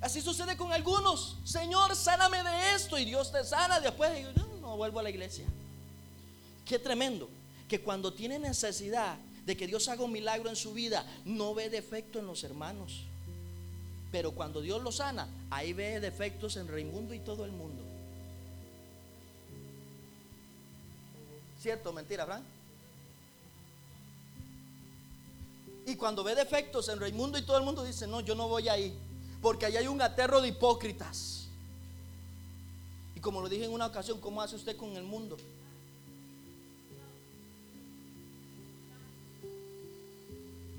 Así 0.00 0.22
sucede 0.22 0.56
con 0.56 0.72
algunos. 0.72 1.36
Señor, 1.44 1.94
sáname 1.94 2.42
de 2.42 2.74
esto 2.74 2.96
y 2.96 3.04
Dios 3.04 3.30
te 3.30 3.44
sana. 3.44 3.78
Después 3.78 4.10
no, 4.36 4.46
no 4.62 4.76
vuelvo 4.78 5.00
a 5.00 5.02
la 5.02 5.10
iglesia. 5.10 5.44
Qué 6.64 6.78
tremendo 6.78 7.28
que 7.68 7.82
cuando 7.82 8.14
tiene 8.14 8.38
necesidad 8.38 9.18
de 9.44 9.54
que 9.54 9.66
Dios 9.66 9.86
haga 9.88 10.02
un 10.02 10.12
milagro 10.12 10.48
en 10.48 10.56
su 10.56 10.72
vida, 10.72 11.04
no 11.26 11.52
ve 11.54 11.68
defecto 11.68 12.20
en 12.20 12.26
los 12.26 12.42
hermanos. 12.42 13.02
Pero 14.12 14.30
cuando 14.30 14.62
Dios 14.62 14.82
lo 14.82 14.90
sana, 14.90 15.28
ahí 15.50 15.74
ve 15.74 16.00
defectos 16.00 16.56
en 16.56 16.68
Raimundo 16.68 17.12
y 17.12 17.18
todo 17.18 17.44
el 17.44 17.52
mundo. 17.52 17.89
¿Cierto? 21.60 21.92
Mentira, 21.92 22.24
Frank. 22.24 22.42
Y 25.86 25.96
cuando 25.96 26.24
ve 26.24 26.34
defectos 26.34 26.88
en 26.88 27.00
Raimundo 27.00 27.36
y 27.36 27.42
todo 27.42 27.58
el 27.58 27.64
mundo 27.64 27.84
dice, 27.84 28.06
no, 28.06 28.20
yo 28.20 28.34
no 28.34 28.48
voy 28.48 28.68
ahí. 28.68 28.96
Porque 29.42 29.66
ahí 29.66 29.76
hay 29.76 29.86
un 29.86 30.00
aterro 30.00 30.40
de 30.40 30.48
hipócritas. 30.48 31.48
Y 33.14 33.20
como 33.20 33.42
lo 33.42 33.48
dije 33.48 33.64
en 33.64 33.72
una 33.72 33.86
ocasión, 33.86 34.20
¿cómo 34.20 34.40
hace 34.40 34.56
usted 34.56 34.76
con 34.76 34.96
el 34.96 35.02
mundo? 35.02 35.36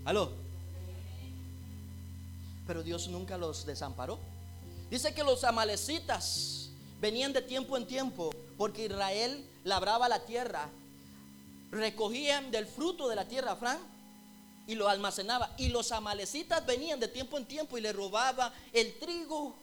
¿Aló? 0.06 0.32
Pero 2.66 2.82
Dios 2.82 3.08
nunca 3.08 3.38
los 3.38 3.66
desamparó. 3.66 4.18
Dice 4.90 5.14
que 5.14 5.24
los 5.24 5.44
amalecitas 5.44 6.70
venían 7.00 7.34
de 7.34 7.42
tiempo 7.42 7.78
en 7.78 7.86
tiempo 7.86 8.32
porque 8.62 8.86
Israel 8.86 9.44
labraba 9.64 10.08
la 10.08 10.20
tierra, 10.20 10.70
recogían 11.72 12.52
del 12.52 12.68
fruto 12.68 13.10
de 13.10 13.16
la 13.16 13.28
tierra, 13.28 13.56
Fran, 13.56 13.80
y 14.68 14.76
lo 14.76 14.88
almacenaba. 14.88 15.50
Y 15.58 15.70
los 15.70 15.92
amalecitas 15.92 16.64
venían 16.64 17.00
de 17.00 17.08
tiempo 17.08 17.40
en 17.40 17.48
tiempo 17.48 17.76
y 17.80 17.82
le 17.82 17.92
robaba 17.92 18.54
el 18.72 19.00
trigo 19.00 19.56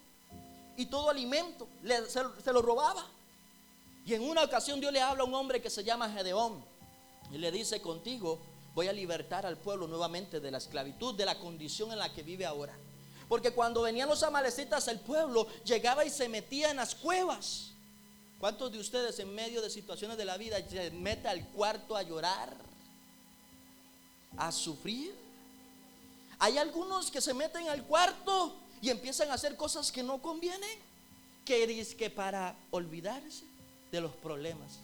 y 0.77 0.87
todo 0.87 1.11
alimento, 1.11 1.69
se, 2.09 2.23
se, 2.43 2.53
lo 2.53 2.61
robaba. 2.61 3.07
Y 4.05 4.15
en 4.15 4.29
una 4.29 4.43
ocasión 4.43 4.81
Dios 4.81 4.93
le 4.93 5.01
habla 5.01 5.23
a 5.23 5.27
un 5.27 5.35
hombre 5.37 5.63
que 5.63 5.71
se 5.71 5.85
llama 5.85 6.11
Gedeón 6.11 6.65
y 7.31 7.39
le 7.39 7.53
dice, 7.53 7.81
contigo 7.81 8.41
voy 8.75 8.89
a 8.89 8.93
libertar 8.93 9.47
al 9.47 9.59
pueblo 9.59 9.87
nuevamente 9.87 10.41
de 10.41 10.51
la 10.51 10.59
esclavitud, 10.59 11.15
de 11.15 11.25
la 11.25 11.39
condición 11.39 11.93
en 11.93 12.01
la 12.01 12.13
que 12.13 12.25
vive 12.25 12.47
ahora. 12.47 12.77
Porque 13.29 13.53
cuando 13.53 13.83
venían 13.83 14.09
los 14.09 14.25
amalecitas, 14.25 14.89
el 14.89 14.99
pueblo 14.99 15.47
llegaba 15.63 16.05
y 16.05 16.11
se 16.11 16.29
metía 16.29 16.73
en 16.73 16.79
las 16.79 16.97
cuevas. 16.97 17.78
¿Cuántos 18.39 18.71
de 18.71 18.79
ustedes 18.79 19.19
en 19.19 19.35
medio 19.35 19.61
de 19.61 19.71
situaciones 19.71 20.17
de 20.17 20.25
la 20.25 20.37
vida 20.37 20.57
se 20.69 20.91
mete 20.91 21.29
al 21.29 21.47
cuarto 21.49 21.97
a 21.97 22.03
llorar? 22.03 22.57
A 24.37 24.53
sufrir. 24.53 25.15
Hay 26.39 26.57
algunos 26.59 27.11
que 27.11 27.21
se 27.21 27.35
meten 27.35 27.69
al 27.69 27.85
cuarto 27.85 28.55
y 28.81 28.91
empiezan 28.91 29.31
a 29.31 29.35
hacer 29.35 29.57
cosas 29.57 29.91
que 29.91 30.03
no 30.03 30.23
convienen. 30.23 30.79
Que 31.45 31.81
es 31.81 31.95
que 31.95 32.11
para 32.11 32.55
olvidarse 32.71 33.45
de 33.91 34.01
los 34.01 34.13
problemas. 34.13 34.79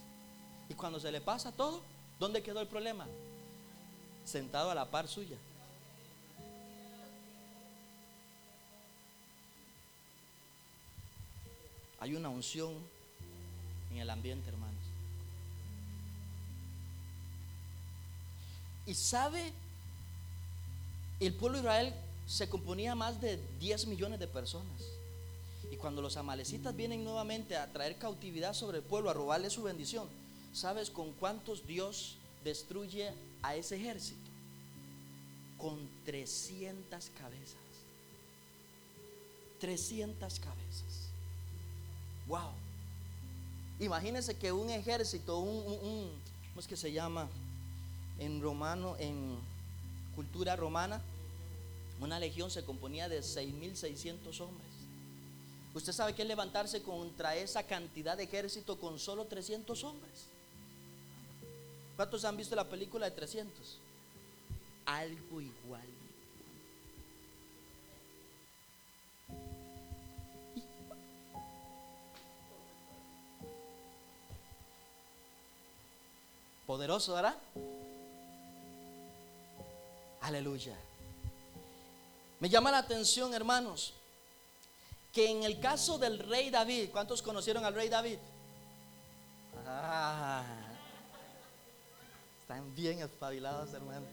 Y 0.68 0.74
cuando 0.74 0.98
se 0.98 1.12
le 1.12 1.20
pasa 1.20 1.52
todo, 1.52 1.82
¿dónde 2.18 2.42
quedó 2.42 2.60
el 2.60 2.68
problema? 2.68 3.06
sentado 4.24 4.70
a 4.70 4.74
la 4.74 4.90
par 4.90 5.06
suya. 5.06 5.36
Hay 12.00 12.14
una 12.14 12.28
unción 12.28 12.74
en 13.94 14.00
el 14.00 14.10
ambiente, 14.10 14.48
hermanos. 14.48 14.74
Y 18.86 18.94
sabe, 18.94 19.52
el 21.20 21.32
pueblo 21.34 21.58
de 21.58 21.62
Israel 21.62 21.94
se 22.26 22.48
componía 22.48 22.94
más 22.94 23.20
de 23.20 23.40
10 23.60 23.86
millones 23.86 24.20
de 24.20 24.26
personas. 24.26 24.82
Y 25.70 25.76
cuando 25.76 26.02
los 26.02 26.16
amalecitas 26.16 26.76
vienen 26.76 27.04
nuevamente 27.04 27.56
a 27.56 27.72
traer 27.72 27.96
cautividad 27.96 28.52
sobre 28.52 28.78
el 28.78 28.84
pueblo, 28.84 29.10
a 29.10 29.14
robarle 29.14 29.48
su 29.48 29.62
bendición, 29.62 30.06
¿sabes 30.52 30.90
con 30.90 31.12
cuántos 31.12 31.66
Dios 31.66 32.16
destruye 32.44 33.12
a 33.42 33.56
ese 33.56 33.76
ejército 33.76 34.30
con 35.58 35.88
300 36.04 37.10
cabezas. 37.18 37.56
300 39.60 40.40
cabezas. 40.40 41.08
Wow. 42.28 42.50
Imagínense 43.80 44.36
que 44.36 44.52
un 44.52 44.70
ejército, 44.70 45.38
un, 45.38 46.10
¿cómo 46.48 46.60
es 46.60 46.66
que 46.66 46.76
se 46.76 46.92
llama? 46.92 47.28
En 48.18 48.40
romano, 48.40 48.96
en 48.98 49.36
cultura 50.14 50.54
romana, 50.54 51.02
una 52.00 52.18
legión 52.18 52.50
se 52.50 52.64
componía 52.64 53.08
de 53.08 53.20
6.600 53.20 54.40
hombres. 54.40 54.68
¿Usted 55.74 55.92
sabe 55.92 56.14
qué 56.14 56.22
es 56.22 56.28
levantarse 56.28 56.82
contra 56.82 57.34
esa 57.34 57.64
cantidad 57.64 58.16
de 58.16 58.24
ejército 58.24 58.78
con 58.78 58.98
solo 58.98 59.24
300 59.24 59.82
hombres? 59.82 60.26
¿Cuántos 61.96 62.24
han 62.24 62.36
visto 62.36 62.54
la 62.54 62.68
película 62.68 63.06
de 63.10 63.16
300? 63.16 63.78
Algo 64.86 65.40
igual. 65.40 66.03
Poderoso, 76.66 77.14
¿verdad? 77.14 77.36
Aleluya. 80.20 80.74
Me 82.40 82.48
llama 82.48 82.70
la 82.70 82.78
atención, 82.78 83.34
hermanos, 83.34 83.92
que 85.12 85.30
en 85.30 85.44
el 85.44 85.60
caso 85.60 85.98
del 85.98 86.18
rey 86.18 86.50
David, 86.50 86.90
¿cuántos 86.90 87.20
conocieron 87.22 87.64
al 87.64 87.74
rey 87.74 87.88
David? 87.88 88.18
Ah, 89.66 90.44
están 92.40 92.74
bien 92.74 93.00
espabilados, 93.00 93.72
hermano. 93.72 94.06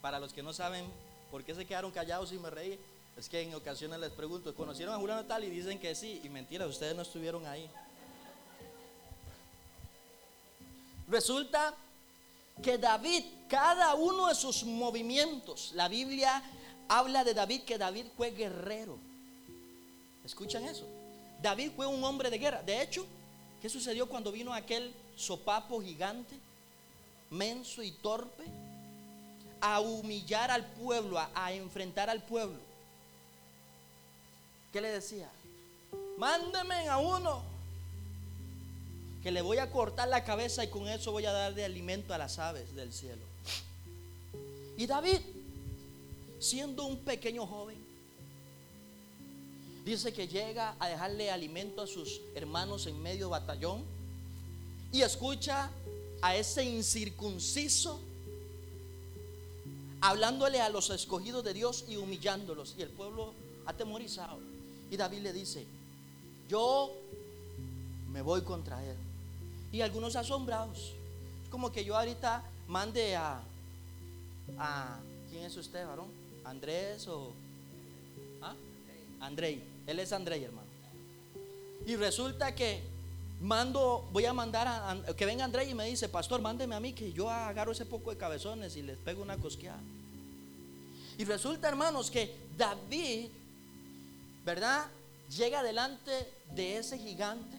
Para 0.00 0.18
los 0.18 0.32
que 0.32 0.42
no 0.42 0.52
saben 0.52 0.84
por 1.30 1.44
qué 1.44 1.54
se 1.54 1.66
quedaron 1.66 1.90
callados 1.90 2.32
y 2.32 2.38
me 2.38 2.50
reí, 2.50 2.78
es 3.16 3.28
que 3.28 3.40
en 3.40 3.54
ocasiones 3.54 3.98
les 4.00 4.10
pregunto, 4.10 4.54
¿conocieron 4.54 4.94
a 4.94 4.98
Julián 4.98 5.26
tal? 5.28 5.44
Y 5.44 5.50
dicen 5.50 5.78
que 5.78 5.94
sí, 5.94 6.20
y 6.24 6.28
mentira, 6.28 6.66
ustedes 6.66 6.96
no 6.96 7.02
estuvieron 7.02 7.46
ahí. 7.46 7.68
Resulta 11.08 11.74
que 12.62 12.78
David, 12.78 13.24
cada 13.48 13.94
uno 13.94 14.28
de 14.28 14.34
sus 14.34 14.64
movimientos, 14.64 15.72
la 15.74 15.88
Biblia 15.88 16.42
habla 16.88 17.24
de 17.24 17.34
David 17.34 17.62
que 17.62 17.78
David 17.78 18.06
fue 18.16 18.30
guerrero. 18.30 18.98
¿Escuchan 20.24 20.64
eso? 20.64 20.86
David 21.40 21.72
fue 21.74 21.86
un 21.86 22.02
hombre 22.04 22.30
de 22.30 22.38
guerra. 22.38 22.62
De 22.62 22.80
hecho, 22.80 23.06
¿qué 23.60 23.68
sucedió 23.68 24.08
cuando 24.08 24.30
vino 24.30 24.52
aquel 24.52 24.94
sopapo 25.16 25.80
gigante, 25.80 26.38
menso 27.30 27.82
y 27.82 27.90
torpe, 27.90 28.44
a 29.60 29.80
humillar 29.80 30.50
al 30.50 30.64
pueblo, 30.64 31.18
a, 31.34 31.52
enfrentar 31.52 32.10
al 32.10 32.22
pueblo? 32.22 32.58
¿Qué 34.72 34.80
le 34.80 34.88
decía? 34.88 35.28
Mándeme 36.16 36.88
a 36.88 36.98
uno 36.98 37.51
que 39.22 39.30
le 39.30 39.40
voy 39.40 39.58
a 39.58 39.70
cortar 39.70 40.08
la 40.08 40.24
cabeza 40.24 40.64
y 40.64 40.68
con 40.68 40.88
eso 40.88 41.12
voy 41.12 41.26
a 41.26 41.32
dar 41.32 41.54
de 41.54 41.64
alimento 41.64 42.12
a 42.12 42.18
las 42.18 42.38
aves 42.38 42.74
del 42.74 42.92
cielo. 42.92 43.22
Y 44.76 44.86
David, 44.86 45.20
siendo 46.40 46.84
un 46.84 46.98
pequeño 46.98 47.46
joven, 47.46 47.78
dice 49.84 50.12
que 50.12 50.26
llega 50.26 50.74
a 50.78 50.88
dejarle 50.88 51.30
alimento 51.30 51.82
a 51.82 51.86
sus 51.86 52.20
hermanos 52.34 52.86
en 52.86 53.00
medio 53.00 53.28
batallón 53.28 53.84
y 54.90 55.02
escucha 55.02 55.70
a 56.20 56.36
ese 56.36 56.64
incircunciso 56.64 58.00
hablándole 60.00 60.60
a 60.60 60.68
los 60.68 60.90
escogidos 60.90 61.44
de 61.44 61.54
Dios 61.54 61.84
y 61.88 61.96
humillándolos. 61.96 62.74
Y 62.76 62.82
el 62.82 62.90
pueblo 62.90 63.34
atemorizado. 63.66 64.38
Y 64.90 64.96
David 64.96 65.20
le 65.20 65.32
dice, 65.32 65.64
yo 66.48 66.92
me 68.10 68.20
voy 68.20 68.42
contra 68.42 68.84
él. 68.84 68.96
Y 69.72 69.80
algunos 69.80 70.16
asombrados. 70.16 70.92
Es 71.42 71.48
como 71.48 71.72
que 71.72 71.84
yo 71.84 71.96
ahorita 71.96 72.44
mande 72.68 73.16
a, 73.16 73.40
a 74.58 74.98
¿quién 75.30 75.44
es 75.44 75.56
usted, 75.56 75.86
varón? 75.86 76.08
¿Andrés 76.44 77.08
o 77.08 77.32
¿ah? 78.42 78.54
Andrei? 79.20 79.62
Él 79.86 79.98
es 79.98 80.12
Andrei, 80.12 80.44
hermano. 80.44 80.68
Y 81.86 81.96
resulta 81.96 82.54
que 82.54 82.82
mando, 83.40 84.08
voy 84.12 84.24
a 84.24 84.32
mandar 84.32 84.68
a, 84.68 85.14
que 85.14 85.26
venga 85.26 85.44
Andrés 85.44 85.68
y 85.68 85.74
me 85.74 85.86
dice, 85.86 86.08
pastor, 86.08 86.40
mándeme 86.40 86.74
a 86.74 86.80
mí 86.80 86.92
que 86.92 87.12
yo 87.12 87.28
agarro 87.28 87.72
ese 87.72 87.86
poco 87.86 88.10
de 88.10 88.16
cabezones 88.16 88.76
y 88.76 88.82
les 88.82 88.98
pego 88.98 89.22
una 89.22 89.36
cosqueada. 89.36 89.80
Y 91.18 91.24
resulta, 91.24 91.68
hermanos, 91.68 92.10
que 92.10 92.34
David, 92.56 93.28
¿verdad? 94.44 94.86
Llega 95.36 95.62
delante 95.62 96.10
de 96.54 96.78
ese 96.78 96.98
gigante, 96.98 97.56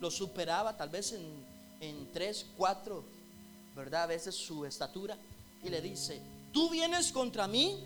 lo 0.00 0.10
superaba 0.10 0.76
tal 0.76 0.88
vez 0.88 1.12
en, 1.12 1.47
en 1.80 2.10
tres, 2.12 2.46
cuatro, 2.56 3.04
¿verdad? 3.74 4.04
A 4.04 4.06
veces 4.06 4.34
su 4.34 4.64
estatura, 4.64 5.16
y 5.62 5.68
le 5.68 5.80
dice, 5.80 6.20
tú 6.52 6.70
vienes 6.70 7.12
contra 7.12 7.46
mí 7.46 7.84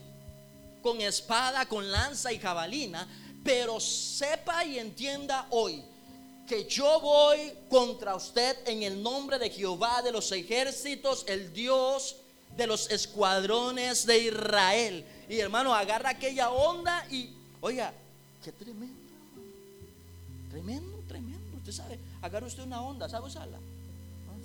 con 0.83 1.00
espada, 1.00 1.66
con 1.66 1.90
lanza 1.90 2.33
y 2.33 2.38
jabalina, 2.38 3.09
pero 3.44 3.81
sepa 3.81 4.64
y 4.64 4.78
entienda 4.78 5.46
hoy 5.50 5.83
que 6.46 6.64
yo 6.66 7.00
voy 7.00 7.52
contra 7.68 8.14
usted 8.14 8.57
en 8.66 8.83
el 8.83 9.02
nombre 9.02 9.38
de 9.38 9.48
Jehová 9.50 10.02
de 10.02 10.12
los 10.12 10.31
ejércitos, 10.33 11.24
el 11.28 11.52
Dios 11.52 12.16
de 12.57 12.66
los 12.66 12.90
escuadrones 12.90 14.07
de 14.07 14.18
Israel. 14.18 15.07
Y 15.28 15.38
hermano, 15.38 15.74
agarra 15.74 16.11
aquella 16.11 16.50
onda 16.50 17.07
y, 17.11 17.31
oiga, 17.61 17.94
qué 18.44 18.52
tremendo, 18.52 18.98
tremendo, 20.50 20.98
tremendo. 21.09 21.57
Usted 21.59 21.72
sabe, 21.72 21.98
agarra 22.20 22.46
usted 22.46 22.64
una 22.64 22.83
onda, 22.83 23.09
¿sabe 23.09 23.28
usarla? 23.28 23.59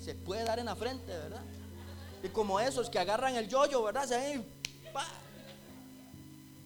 Se 0.07 0.15
puede 0.15 0.45
dar 0.45 0.57
en 0.57 0.67
la 0.67 0.75
frente, 0.77 1.05
¿verdad? 1.05 1.41
Y 2.23 2.29
como 2.29 2.61
esos 2.61 2.89
que 2.89 2.97
agarran 2.97 3.35
el 3.35 3.49
yoyo, 3.49 3.83
¿verdad? 3.83 4.07
Se 4.07 4.17
ven, 4.17 4.45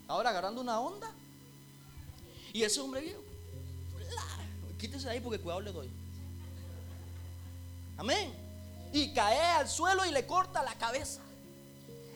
Ahora 0.07 0.29
agarrando 0.29 0.61
una 0.61 0.79
onda. 0.79 1.11
Y 2.53 2.61
ese 2.61 2.79
hombre 2.81 3.01
viejo, 3.01 3.23
quítese 4.77 5.09
ahí 5.09 5.19
porque 5.19 5.39
cuidado 5.39 5.59
le 5.61 5.71
doy. 5.71 5.89
Amén. 7.97 8.31
Y 8.93 9.11
cae 9.11 9.39
al 9.39 9.67
suelo 9.67 10.05
y 10.05 10.11
le 10.11 10.23
corta 10.27 10.61
la 10.61 10.75
cabeza. 10.75 11.21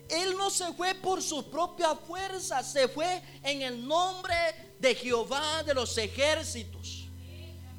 Él 0.08 0.38
no 0.38 0.52
se 0.52 0.74
fue 0.74 0.94
por 0.94 1.24
su 1.24 1.50
propia 1.50 1.96
fuerza, 1.96 2.62
se 2.62 2.88
fue 2.88 3.24
en 3.42 3.64
el 3.64 3.88
nombre 3.88 4.36
de 4.78 4.94
Jehová 4.94 5.64
de 5.64 5.74
los 5.74 5.98
ejércitos. 5.98 7.05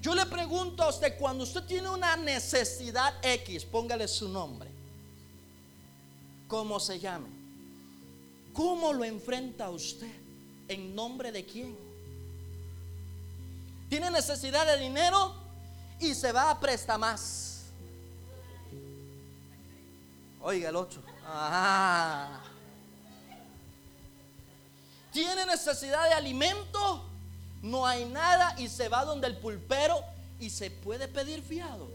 Yo 0.06 0.14
le 0.14 0.24
pregunto 0.26 0.84
a 0.84 0.90
usted, 0.90 1.18
cuando 1.18 1.42
usted 1.42 1.64
tiene 1.64 1.88
una 1.90 2.16
necesidad 2.16 3.12
X, 3.22 3.64
póngale 3.64 4.06
su 4.06 4.28
nombre, 4.28 4.70
¿cómo 6.46 6.78
se 6.78 7.00
llame? 7.00 7.26
¿Cómo 8.52 8.92
lo 8.92 9.02
enfrenta 9.02 9.68
usted? 9.68 10.12
¿En 10.68 10.94
nombre 10.94 11.32
de 11.32 11.44
quién? 11.44 11.76
Tiene 13.88 14.08
necesidad 14.12 14.64
de 14.64 14.78
dinero 14.78 15.34
y 15.98 16.14
se 16.14 16.30
va 16.30 16.52
a 16.52 16.60
prestar 16.60 17.00
más. 17.00 17.64
Oiga 20.40 20.68
el 20.68 20.76
8. 20.76 21.02
Tiene 25.12 25.46
necesidad 25.46 26.04
de 26.04 26.14
alimento, 26.14 27.02
no 27.62 27.86
hay 27.86 28.04
nada 28.04 28.54
y 28.58 28.68
se 28.68 28.88
va 28.88 29.04
donde 29.04 29.26
el 29.26 29.36
pulpero 29.36 30.02
y 30.38 30.50
se 30.50 30.70
puede 30.70 31.08
pedir 31.08 31.42
fiado. 31.42 31.88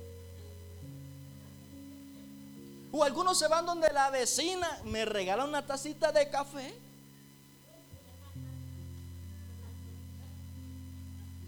O 2.91 3.04
algunos 3.04 3.39
se 3.39 3.47
van 3.47 3.65
donde 3.65 3.91
la 3.93 4.10
vecina 4.10 4.67
me 4.86 5.06
regala 5.06 5.45
una 5.45 5.65
tacita 5.65 6.12
de 6.12 6.30
café. 6.30 6.74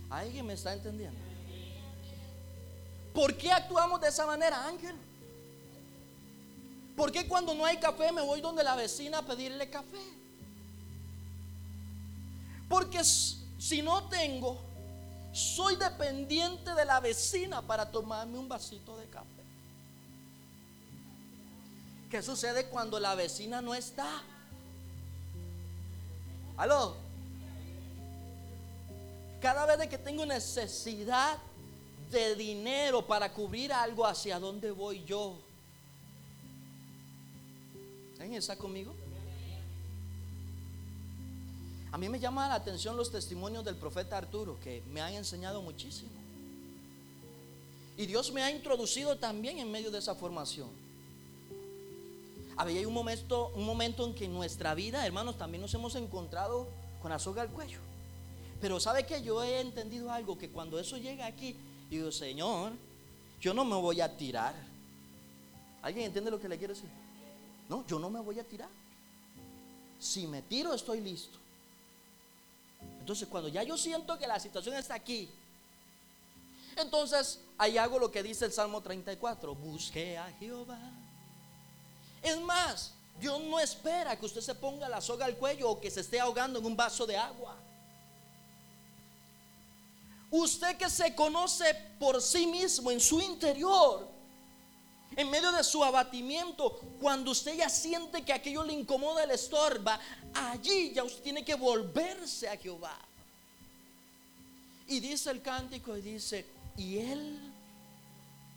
¿Alguien 0.09 0.45
me 0.45 0.53
está 0.53 0.73
entendiendo? 0.73 1.19
¿Por 3.13 3.35
qué 3.35 3.51
actuamos 3.51 3.99
de 3.99 4.07
esa 4.07 4.25
manera, 4.25 4.67
Ángel? 4.67 4.95
¿Por 6.95 7.11
qué 7.11 7.27
cuando 7.27 7.53
no 7.53 7.65
hay 7.65 7.77
café 7.77 8.11
me 8.11 8.21
voy 8.21 8.39
donde 8.39 8.63
la 8.63 8.75
vecina 8.75 9.19
a 9.19 9.25
pedirle 9.25 9.69
café? 9.69 10.01
Porque 12.69 13.01
si 13.63 13.81
no 13.81 14.09
tengo, 14.09 14.59
soy 15.31 15.77
dependiente 15.77 16.75
de 16.75 16.83
la 16.83 16.99
vecina 16.99 17.61
para 17.61 17.89
tomarme 17.89 18.37
un 18.37 18.49
vasito 18.49 18.97
de 18.97 19.07
café. 19.07 19.41
¿Qué 22.11 22.21
sucede 22.21 22.67
cuando 22.67 22.99
la 22.99 23.15
vecina 23.15 23.61
no 23.61 23.73
está? 23.73 24.21
¿Aló? 26.57 26.97
Cada 29.41 29.65
vez 29.65 29.87
que 29.87 29.97
tengo 29.97 30.25
necesidad 30.25 31.37
de 32.11 32.35
dinero 32.35 33.07
para 33.07 33.31
cubrir 33.31 33.71
algo, 33.71 34.05
¿hacia 34.05 34.39
dónde 34.39 34.71
voy 34.71 35.05
yo? 35.05 35.39
¿Alguien 38.19 38.39
está 38.39 38.57
conmigo? 38.57 38.93
A 41.93 41.97
mí 41.99 42.09
me 42.09 42.19
llama 42.19 42.47
la 42.47 42.55
atención 42.55 42.97
los 42.97 43.11
testimonios 43.11 43.63
del 43.63 43.75
profeta 43.75 44.17
Arturo, 44.17 44.59
que 44.59 44.81
me 44.89 44.99
han 44.99 45.13
enseñado 45.13 45.61
muchísimo. 45.61 46.09
Y 47.95 48.07
Dios 48.07 48.33
me 48.33 48.41
ha 48.41 48.49
introducido 48.49 49.19
también 49.19 49.59
en 49.59 49.71
medio 49.71 49.91
de 49.91 49.99
esa 49.99 50.15
formación. 50.15 50.69
Había 52.57 52.87
un 52.87 52.95
momento, 52.95 53.51
un 53.53 53.63
momento 53.63 54.07
en 54.07 54.15
que 54.15 54.25
en 54.25 54.33
nuestra 54.33 54.73
vida, 54.73 55.05
hermanos, 55.05 55.37
también 55.37 55.61
nos 55.61 55.71
hemos 55.75 55.93
encontrado 55.93 56.67
con 56.99 57.11
la 57.11 57.19
soga 57.19 57.43
al 57.43 57.51
cuello. 57.51 57.77
Pero 58.59 58.79
sabe 58.79 59.05
que 59.05 59.21
yo 59.21 59.43
he 59.43 59.61
entendido 59.61 60.11
algo, 60.11 60.35
que 60.35 60.49
cuando 60.49 60.79
eso 60.79 60.97
llega 60.97 61.27
aquí, 61.27 61.55
digo, 61.91 62.11
Señor, 62.11 62.71
yo 63.39 63.53
no 63.53 63.63
me 63.65 63.75
voy 63.75 64.01
a 64.01 64.17
tirar. 64.17 64.55
¿Alguien 65.83 66.07
entiende 66.07 66.31
lo 66.31 66.41
que 66.41 66.49
le 66.49 66.57
quiero 66.57 66.73
decir? 66.73 66.89
No, 67.69 67.85
yo 67.85 67.99
no 67.99 68.09
me 68.09 68.19
voy 68.19 68.39
a 68.39 68.43
tirar. 68.43 68.69
Si 69.99 70.25
me 70.25 70.41
tiro, 70.41 70.73
estoy 70.73 70.99
listo. 70.99 71.42
Entonces, 73.03 73.27
cuando 73.27 73.49
ya 73.49 73.63
yo 73.63 73.77
siento 73.77 74.17
que 74.17 74.25
la 74.25 74.39
situación 74.39 74.75
está 74.75 74.93
aquí, 74.93 75.29
entonces 76.77 77.37
ahí 77.57 77.77
hago 77.77 77.99
lo 77.99 78.09
que 78.09 78.23
dice 78.23 78.45
el 78.45 78.53
Salmo 78.53 78.79
34, 78.79 79.53
busque 79.53 80.17
a 80.17 80.31
Jehová. 80.39 80.79
Es 82.21 82.39
más, 82.39 82.93
Dios 83.19 83.41
no 83.41 83.59
espera 83.59 84.17
que 84.17 84.25
usted 84.25 84.39
se 84.39 84.55
ponga 84.55 84.87
la 84.87 85.01
soga 85.01 85.25
al 85.25 85.35
cuello 85.35 85.69
o 85.69 85.81
que 85.81 85.91
se 85.91 85.99
esté 85.99 86.17
ahogando 86.17 86.59
en 86.59 86.65
un 86.65 86.77
vaso 86.77 87.05
de 87.05 87.17
agua. 87.17 87.57
Usted 90.31 90.77
que 90.77 90.89
se 90.89 91.13
conoce 91.13 91.75
por 91.99 92.21
sí 92.21 92.47
mismo 92.47 92.89
en 92.89 93.01
su 93.01 93.19
interior, 93.19 94.07
en 95.15 95.29
medio 95.29 95.51
de 95.51 95.63
su 95.63 95.83
abatimiento, 95.83 96.79
cuando 96.99 97.31
usted 97.31 97.55
ya 97.55 97.69
siente 97.69 98.23
que 98.23 98.33
aquello 98.33 98.63
le 98.63 98.73
incomoda, 98.73 99.25
le 99.25 99.35
estorba, 99.35 99.99
allí 100.33 100.91
ya 100.93 101.03
usted 101.03 101.23
tiene 101.23 101.43
que 101.45 101.55
volverse 101.55 102.49
a 102.49 102.57
Jehová. 102.57 102.97
Y 104.87 104.99
dice 104.99 105.31
el 105.31 105.41
cántico 105.41 105.95
y 105.95 106.01
dice, 106.01 106.45
y 106.77 106.97
él 106.97 107.39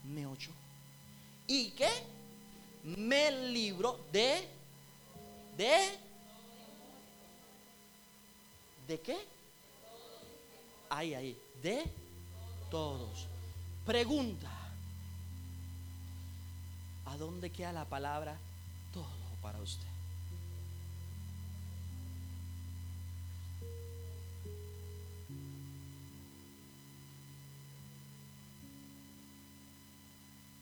me 0.05 0.27
oyó. 0.27 0.51
¿Y 1.47 1.71
qué? 1.71 1.91
Me 2.85 3.31
libró 3.31 4.01
de, 4.13 4.49
de, 5.57 5.99
¿de 8.87 9.01
qué? 9.01 9.17
Ahí, 10.89 11.15
ahí 11.15 11.37
de 11.63 11.85
todos. 12.71 13.27
Pregunta, 13.85 14.51
¿a 17.07 17.17
dónde 17.17 17.51
queda 17.51 17.73
la 17.73 17.85
palabra 17.85 18.37
todo 18.93 19.07
para 19.41 19.61
usted? 19.61 19.87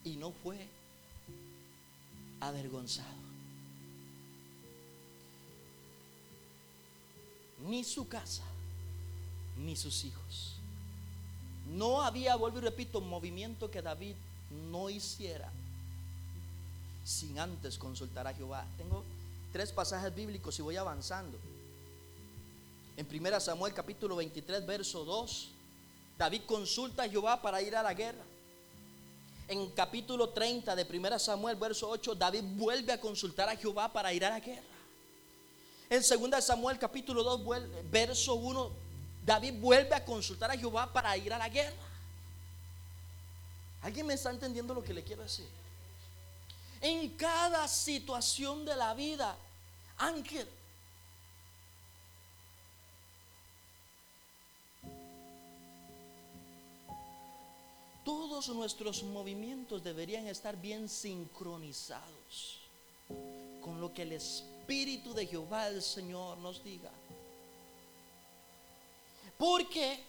Y 0.05 0.17
no 0.17 0.33
fue 0.33 0.69
avergonzado. 2.41 3.09
Ni 7.67 7.83
su 7.85 8.07
casa, 8.07 8.43
ni 9.57 9.75
sus 9.77 10.05
hijos. 10.05 10.57
No 11.67 12.03
había, 12.03 12.37
vuelvo 12.37 12.59
y 12.59 12.61
repito, 12.61 13.01
movimiento 13.01 13.71
que 13.71 13.81
David 13.81 14.15
no 14.71 14.91
hiciera 14.91 15.51
sin 17.05 17.39
antes 17.39 17.79
consultar 17.79 18.27
a 18.27 18.35
Jehová. 18.35 18.67
Tengo 18.77 19.05
tres 19.53 19.71
pasajes 19.71 20.15
bíblicos 20.15 20.59
y 20.59 20.63
voy 20.63 20.77
avanzando. 20.77 21.39
En 22.97 23.07
1 23.07 23.41
Samuel 23.41 23.75
capítulo 23.75 24.17
23, 24.17 24.67
verso 24.67 25.05
2, 25.05 25.51
David 26.17 26.43
consulta 26.47 27.03
a 27.03 27.09
Jehová 27.09 27.41
para 27.43 27.61
ir 27.61 27.77
a 27.77 27.83
la 27.83 27.93
guerra. 27.93 28.23
En 29.47 29.71
capítulo 29.71 30.31
30 30.31 30.75
de 30.75 30.99
1 30.99 31.19
Samuel, 31.19 31.57
verso 31.57 31.89
8, 31.91 32.15
David 32.15 32.45
vuelve 32.57 32.93
a 32.93 33.01
consultar 33.01 33.49
a 33.49 33.57
Jehová 33.57 33.93
para 33.93 34.13
ir 34.13 34.25
a 34.25 34.31
la 34.31 34.41
guerra. 34.41 34.63
En 35.91 36.01
2 36.01 36.45
Samuel, 36.45 36.79
capítulo 36.79 37.23
2, 37.23 37.91
verso 37.91 38.35
1, 38.35 38.71
David 39.27 39.61
vuelve 39.61 39.95
a 39.95 40.05
consultar 40.05 40.51
a 40.51 40.57
Jehová 40.57 40.91
para 40.93 41.15
ir 41.17 41.33
a 41.33 41.39
la 41.39 41.49
guerra. 41.49 41.77
¿Alguien 43.83 44.07
me 44.07 44.15
está 44.15 44.31
entendiendo 44.31 44.73
lo 44.73 44.83
que 44.83 44.95
le 44.95 45.05
quiero 45.05 45.23
decir? 45.23 45.47
En 46.85 47.16
cada 47.16 47.66
situación 47.66 48.66
de 48.66 48.76
la 48.76 48.93
vida, 48.93 49.35
Ángel, 49.97 50.47
todos 58.05 58.51
nuestros 58.51 59.03
movimientos 59.03 59.82
deberían 59.82 60.26
estar 60.26 60.59
bien 60.59 60.91
sincronizados 60.91 62.61
con 63.62 63.80
lo 63.80 63.95
que 63.95 64.03
el 64.03 64.12
Espíritu 64.12 65.14
de 65.14 65.26
Jehová 65.26 65.68
el 65.68 65.80
Señor 65.80 66.37
nos 66.37 66.62
diga. 66.62 66.91
Porque 69.39 70.05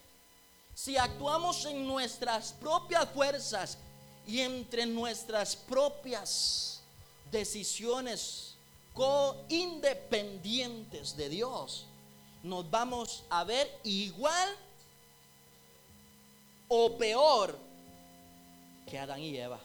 si 0.74 0.98
actuamos 0.98 1.64
en 1.68 1.88
nuestras 1.88 2.52
propias 2.52 3.10
fuerzas 3.12 3.78
y 4.28 4.42
entre 4.42 4.86
nuestras 4.86 5.56
propias 5.56 6.82
decisiones 7.32 8.56
independientes 9.50 11.18
de 11.18 11.30
Dios, 11.30 11.86
nos 12.44 12.70
vamos 12.70 13.24
a 13.30 13.44
ver 13.44 13.70
igual 13.84 14.50
o 16.68 16.98
peor 16.98 17.58
que 18.90 19.00
Adán 19.00 19.20
y 19.20 19.36
Eva, 19.38 19.60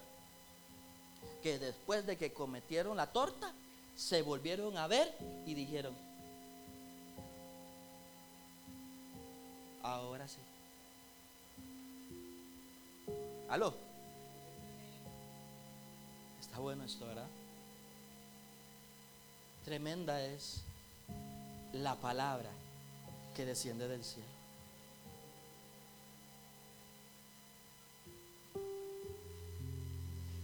que 1.43 1.59
después 1.59 2.07
de 2.07 2.17
que 2.17 2.33
cometieron 2.33 2.97
la 2.97 3.07
torta, 3.07 3.53
se 3.95 4.23
volvieron 4.23 4.77
a 4.77 4.87
ver 4.87 5.15
y 5.47 5.55
dijeron, 5.55 5.95
ahora 9.83 10.27
sí. 10.27 10.39
¿Aló? 13.49 13.90
Bueno 16.61 16.85
esto, 16.85 17.07
¿verdad? 17.07 17.27
Tremenda 19.65 20.23
es 20.27 20.61
la 21.73 21.97
palabra 21.97 22.51
que 23.35 23.47
desciende 23.47 23.89
del 23.89 24.05
cielo. 24.05 24.29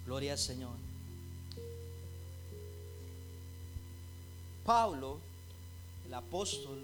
Gloria 0.06 0.32
al 0.32 0.38
Señor. 0.38 0.76
Pablo, 4.64 5.18
el 6.06 6.14
apóstol 6.14 6.82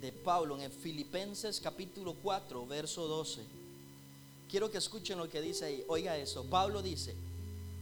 de 0.00 0.10
Pablo 0.10 0.56
en 0.56 0.62
el 0.62 0.72
Filipenses 0.72 1.60
capítulo 1.60 2.14
4, 2.22 2.66
verso 2.66 3.06
12. 3.06 3.42
Quiero 4.50 4.70
que 4.70 4.78
escuchen 4.78 5.18
lo 5.18 5.28
que 5.28 5.42
dice 5.42 5.66
ahí. 5.66 5.84
Oiga 5.88 6.16
eso. 6.16 6.44
Pablo 6.44 6.80
dice, 6.80 7.14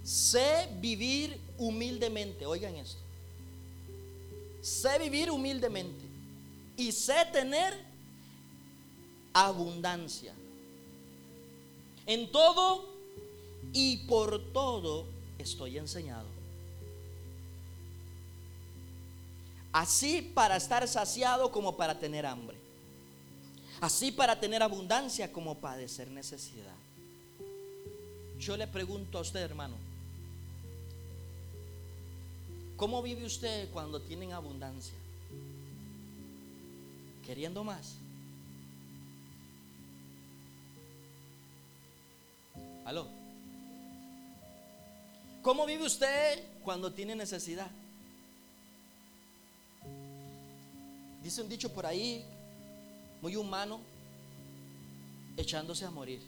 sé 0.03 0.69
vivir 0.81 1.39
humildemente. 1.59 2.47
Oigan 2.47 2.75
esto. 2.77 3.01
Sé 4.61 4.99
vivir 4.99 5.31
humildemente. 5.31 6.05
Y 6.77 6.93
sé 6.93 7.15
tener 7.33 7.75
abundancia. 9.33 10.35
En 12.07 12.31
todo 12.33 12.89
y 13.73 13.99
por 14.09 14.53
todo 14.53 15.07
estoy 15.39 15.79
enseñado. 15.79 16.27
Así 19.73 20.21
para 20.23 20.57
estar 20.57 20.87
saciado 20.87 21.51
como 21.51 21.77
para 21.77 21.99
tener 21.99 22.27
hambre. 22.27 22.59
Así 23.81 24.13
para 24.13 24.39
tener 24.39 24.63
abundancia 24.63 25.33
como 25.33 25.59
padecer 25.59 26.11
necesidad. 26.11 26.75
Yo 28.39 28.57
le 28.57 28.67
pregunto 28.67 29.19
a 29.19 29.23
usted, 29.23 29.41
hermano, 29.41 29.77
¿cómo 32.77 33.03
vive 33.03 33.25
usted 33.25 33.71
cuando 33.71 34.01
tienen 34.01 34.33
abundancia? 34.33 34.95
¿Queriendo 37.25 37.65
más? 37.65 37.97
¿Aló? 42.85 43.07
¿Cómo 45.43 45.67
vive 45.67 45.85
usted 45.85 46.43
cuando 46.63 46.93
tiene 46.93 47.17
necesidad? 47.17 47.71
Dice 51.23 51.43
un 51.43 51.49
dicho 51.49 51.73
por 51.73 51.87
ahí, 51.87 52.25
muy 53.21 53.37
humano, 53.37 53.81
echándose 55.37 55.85
a 55.85 55.91
morir. 55.91 56.21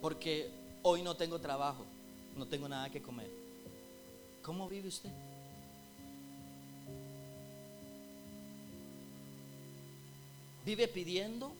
Porque 0.00 0.50
hoy 0.82 1.02
no 1.02 1.16
tengo 1.16 1.40
trabajo, 1.40 1.84
no 2.36 2.46
tengo 2.46 2.68
nada 2.68 2.90
que 2.90 3.02
comer. 3.02 3.30
¿Cómo 4.42 4.68
vive 4.68 4.88
usted? 4.88 5.10
¿Vive 10.64 10.88
pidiendo? 10.88 11.52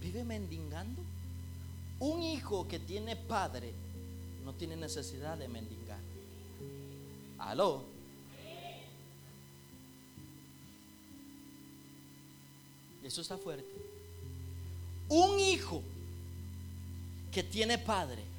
¿Vive 0.00 0.24
mendigando? 0.24 1.02
Un 1.98 2.22
hijo 2.22 2.68
que 2.68 2.78
tiene 2.78 3.16
padre 3.16 3.72
no 4.44 4.54
tiene 4.54 4.76
necesidad 4.76 5.36
de 5.38 5.48
mendigar. 5.48 6.00
Aló. 7.38 7.84
Eso 13.02 13.20
está 13.20 13.38
fuerte. 13.38 13.70
Un 15.08 15.38
hijo 15.38 15.82
que 17.32 17.42
tiene 17.42 17.78
padre 17.78 18.35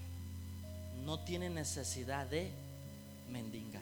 no 1.08 1.18
tiene 1.22 1.50
necesidad 1.50 2.28
de 2.28 2.52
mendigar. 3.30 3.82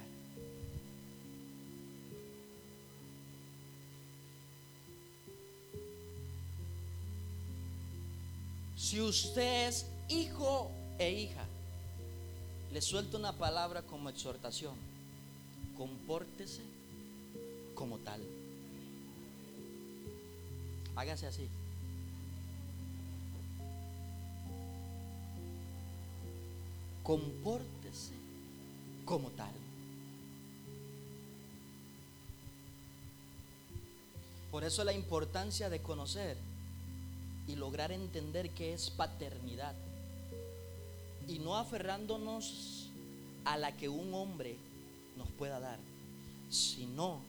Si 8.78 9.02
usted 9.02 9.70
es 9.70 9.88
hijo 10.08 10.70
e 11.00 11.12
hija, 11.14 11.44
le 12.72 12.80
suelto 12.80 13.18
una 13.18 13.34
palabra 13.34 13.82
como 13.82 14.10
exhortación. 14.10 14.76
Compórtese 15.76 16.62
como 17.74 17.98
tal. 17.98 18.22
Hágase 20.96 21.26
así. 21.26 21.50
Compórtese 27.06 28.16
como 29.06 29.30
tal. 29.30 29.54
Por 34.52 34.64
eso 34.64 34.84
la 34.84 34.94
importancia 34.94 35.70
de 35.70 35.82
conocer 35.82 36.36
y 37.48 37.56
lograr 37.56 37.92
entender 37.92 38.50
que 38.50 38.74
es 38.74 38.90
paternidad. 38.90 39.76
Y 41.28 41.40
no 41.40 41.58
aferrándonos 41.58 42.90
a 43.44 43.58
la 43.58 43.72
que 43.78 43.88
un 43.88 44.14
hombre 44.14 44.58
nos 45.16 45.30
pueda 45.30 45.60
dar, 45.60 45.78
sino 46.50 47.20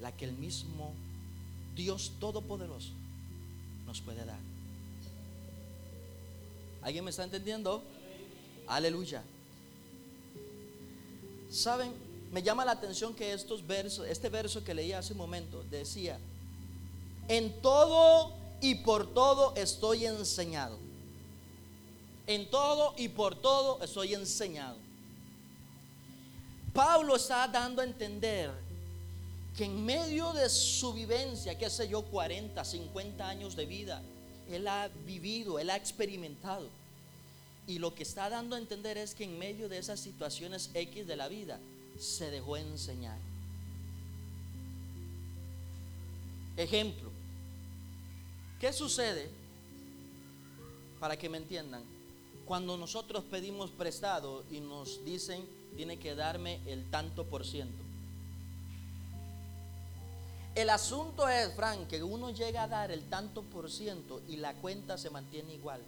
la 0.00 0.12
que 0.12 0.26
el 0.26 0.32
mismo 0.32 0.92
Dios 1.74 2.12
Todopoderoso 2.20 2.92
nos 3.86 4.00
puede 4.00 4.24
dar. 4.24 4.38
¿Alguien 6.82 7.02
me 7.02 7.10
está 7.10 7.24
entendiendo? 7.24 7.82
Aleluya. 8.66 9.22
Saben, 11.50 11.92
me 12.32 12.42
llama 12.42 12.64
la 12.64 12.72
atención 12.72 13.14
que 13.14 13.32
estos 13.32 13.66
versos, 13.66 14.06
este 14.08 14.28
verso 14.28 14.64
que 14.64 14.74
leí 14.74 14.92
hace 14.92 15.12
un 15.12 15.18
momento, 15.18 15.62
decía, 15.70 16.18
en 17.28 17.60
todo 17.62 18.32
y 18.60 18.76
por 18.76 19.12
todo 19.14 19.54
estoy 19.54 20.06
enseñado. 20.06 20.78
En 22.26 22.50
todo 22.50 22.94
y 22.96 23.08
por 23.08 23.34
todo 23.34 23.82
estoy 23.82 24.14
enseñado. 24.14 24.76
Pablo 26.72 27.16
está 27.16 27.46
dando 27.46 27.82
a 27.82 27.84
entender 27.84 28.50
que 29.56 29.64
en 29.66 29.84
medio 29.84 30.32
de 30.32 30.48
su 30.48 30.92
vivencia, 30.92 31.56
qué 31.56 31.70
sé 31.70 31.86
yo, 31.88 32.02
40, 32.02 32.64
50 32.64 33.28
años 33.28 33.54
de 33.54 33.66
vida, 33.66 34.02
él 34.50 34.66
ha 34.66 34.88
vivido, 35.06 35.58
él 35.58 35.70
ha 35.70 35.76
experimentado. 35.76 36.68
Y 37.66 37.78
lo 37.78 37.94
que 37.94 38.02
está 38.02 38.28
dando 38.28 38.56
a 38.56 38.58
entender 38.58 38.98
es 38.98 39.14
que 39.14 39.24
en 39.24 39.38
medio 39.38 39.68
de 39.68 39.78
esas 39.78 40.00
situaciones 40.00 40.70
X 40.74 41.06
de 41.06 41.16
la 41.16 41.28
vida, 41.28 41.58
se 41.98 42.30
dejó 42.30 42.56
enseñar. 42.56 43.18
Ejemplo, 46.56 47.10
¿qué 48.60 48.72
sucede? 48.72 49.30
Para 51.00 51.16
que 51.16 51.28
me 51.28 51.38
entiendan, 51.38 51.82
cuando 52.44 52.76
nosotros 52.76 53.24
pedimos 53.24 53.70
prestado 53.70 54.44
y 54.50 54.60
nos 54.60 55.04
dicen, 55.04 55.46
tiene 55.76 55.98
que 55.98 56.14
darme 56.14 56.60
el 56.66 56.88
tanto 56.90 57.24
por 57.24 57.44
ciento. 57.44 57.82
El 60.54 60.70
asunto 60.70 61.28
es, 61.28 61.52
Frank, 61.54 61.88
que 61.88 62.02
uno 62.02 62.30
llega 62.30 62.62
a 62.62 62.68
dar 62.68 62.92
el 62.92 63.02
tanto 63.08 63.42
por 63.42 63.70
ciento 63.70 64.22
y 64.28 64.36
la 64.36 64.54
cuenta 64.54 64.96
se 64.96 65.10
mantiene 65.10 65.54
igual. 65.54 65.80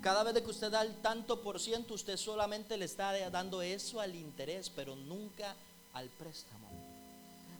Cada 0.00 0.22
vez 0.22 0.40
que 0.42 0.50
usted 0.50 0.70
da 0.70 0.82
el 0.82 0.94
tanto 1.02 1.42
por 1.42 1.58
ciento, 1.58 1.94
usted 1.94 2.16
solamente 2.16 2.76
le 2.76 2.84
está 2.84 3.12
dando 3.30 3.62
eso 3.62 4.00
al 4.00 4.14
interés, 4.14 4.70
pero 4.70 4.94
nunca 4.94 5.56
al 5.94 6.08
préstamo. 6.08 6.68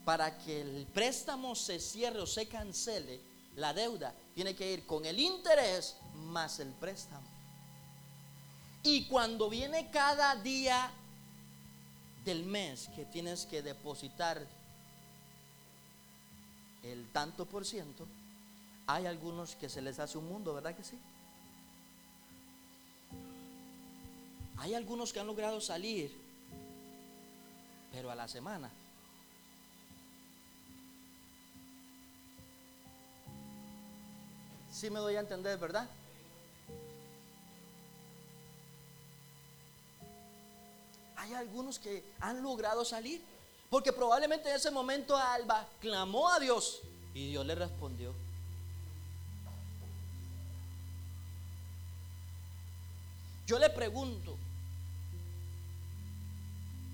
Para 0.04 0.38
que 0.38 0.60
el 0.60 0.86
préstamo 0.86 1.54
se 1.54 1.80
cierre 1.80 2.20
o 2.20 2.26
se 2.26 2.46
cancele, 2.46 3.20
la 3.56 3.74
deuda 3.74 4.14
tiene 4.34 4.54
que 4.54 4.72
ir 4.72 4.86
con 4.86 5.04
el 5.04 5.18
interés 5.18 5.96
más 6.14 6.60
el 6.60 6.68
préstamo. 6.68 7.26
Y 8.84 9.06
cuando 9.06 9.50
viene 9.50 9.90
cada 9.90 10.36
día 10.36 10.90
del 12.24 12.44
mes 12.44 12.88
que 12.94 13.04
tienes 13.04 13.46
que 13.46 13.62
depositar 13.62 14.46
el 16.84 17.10
tanto 17.12 17.46
por 17.46 17.66
ciento, 17.66 18.06
hay 18.86 19.06
algunos 19.06 19.56
que 19.56 19.68
se 19.68 19.82
les 19.82 19.98
hace 19.98 20.16
un 20.16 20.28
mundo, 20.28 20.54
¿verdad 20.54 20.76
que 20.76 20.84
sí? 20.84 20.96
Hay 24.58 24.74
algunos 24.74 25.12
que 25.12 25.20
han 25.20 25.26
logrado 25.26 25.60
salir, 25.60 26.10
pero 27.92 28.10
a 28.10 28.14
la 28.14 28.26
semana. 28.26 28.70
Si 34.70 34.90
me 34.90 34.98
doy 34.98 35.16
a 35.16 35.20
entender, 35.20 35.58
¿verdad? 35.58 35.88
Hay 41.16 41.34
algunos 41.34 41.78
que 41.78 42.04
han 42.20 42.42
logrado 42.42 42.84
salir, 42.84 43.22
porque 43.70 43.92
probablemente 43.92 44.48
en 44.50 44.56
ese 44.56 44.70
momento 44.70 45.16
Alba 45.16 45.68
clamó 45.80 46.28
a 46.28 46.40
Dios 46.40 46.80
y 47.14 47.30
Dios 47.30 47.46
le 47.46 47.54
respondió. 47.54 48.27
Yo 53.48 53.58
le 53.58 53.70
pregunto, 53.70 54.36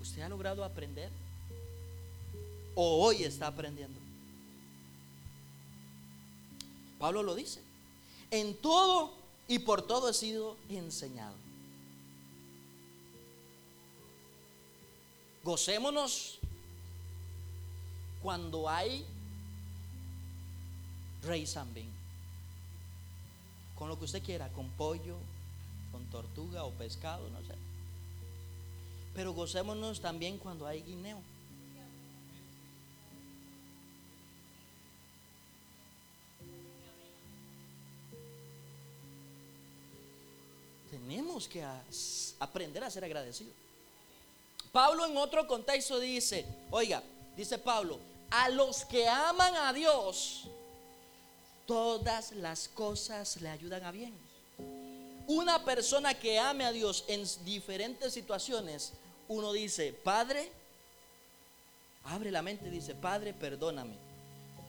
¿usted 0.01 0.21
ha 0.21 0.29
logrado 0.29 0.63
aprender? 0.63 1.11
¿O 2.75 3.03
hoy 3.03 3.23
está 3.23 3.47
aprendiendo? 3.47 3.99
Pablo 6.97 7.23
lo 7.23 7.35
dice. 7.35 7.61
En 8.31 8.55
todo 8.55 9.13
y 9.49 9.59
por 9.59 9.81
todo 9.81 10.07
he 10.07 10.13
sido 10.13 10.55
enseñado. 10.69 11.35
Gocémonos 15.43 16.39
cuando 18.23 18.69
hay 18.69 19.05
rey 21.21 21.45
zambín. 21.45 21.91
Con 23.77 23.89
lo 23.89 23.99
que 23.99 24.05
usted 24.05 24.23
quiera, 24.23 24.47
con 24.53 24.69
pollo, 24.69 25.17
con 25.95 26.05
tortuga 26.07 26.65
o 26.65 26.71
pescado, 26.71 27.29
no 27.29 27.39
sé. 27.39 27.55
Pero 29.13 29.31
gocémonos 29.31 30.01
también 30.01 30.37
cuando 30.37 30.67
hay 30.67 30.83
guineo. 30.83 31.21
Tenemos 40.91 41.47
que 41.47 41.63
aprender 42.39 42.83
a 42.83 42.91
ser 42.91 43.05
agradecidos. 43.05 43.53
Pablo 44.73 45.05
en 45.05 45.15
otro 45.15 45.47
contexto 45.47 45.97
dice, 45.97 46.45
oiga, 46.71 47.01
dice 47.37 47.57
Pablo, 47.57 47.99
a 48.31 48.49
los 48.49 48.83
que 48.83 49.07
aman 49.07 49.55
a 49.55 49.71
Dios, 49.71 50.49
todas 51.65 52.33
las 52.33 52.67
cosas 52.67 53.39
le 53.39 53.47
ayudan 53.47 53.85
a 53.85 53.91
bien. 53.91 54.24
Una 55.27 55.63
persona 55.65 56.13
que 56.13 56.39
ame 56.39 56.65
a 56.65 56.71
Dios 56.71 57.03
en 57.07 57.23
diferentes 57.43 58.13
situaciones, 58.13 58.93
uno 59.27 59.53
dice, 59.53 59.91
Padre, 59.91 60.51
abre 62.03 62.31
la 62.31 62.43
mente 62.43 62.69
dice, 62.69 62.93
Padre, 62.93 63.33
perdóname. 63.33 63.95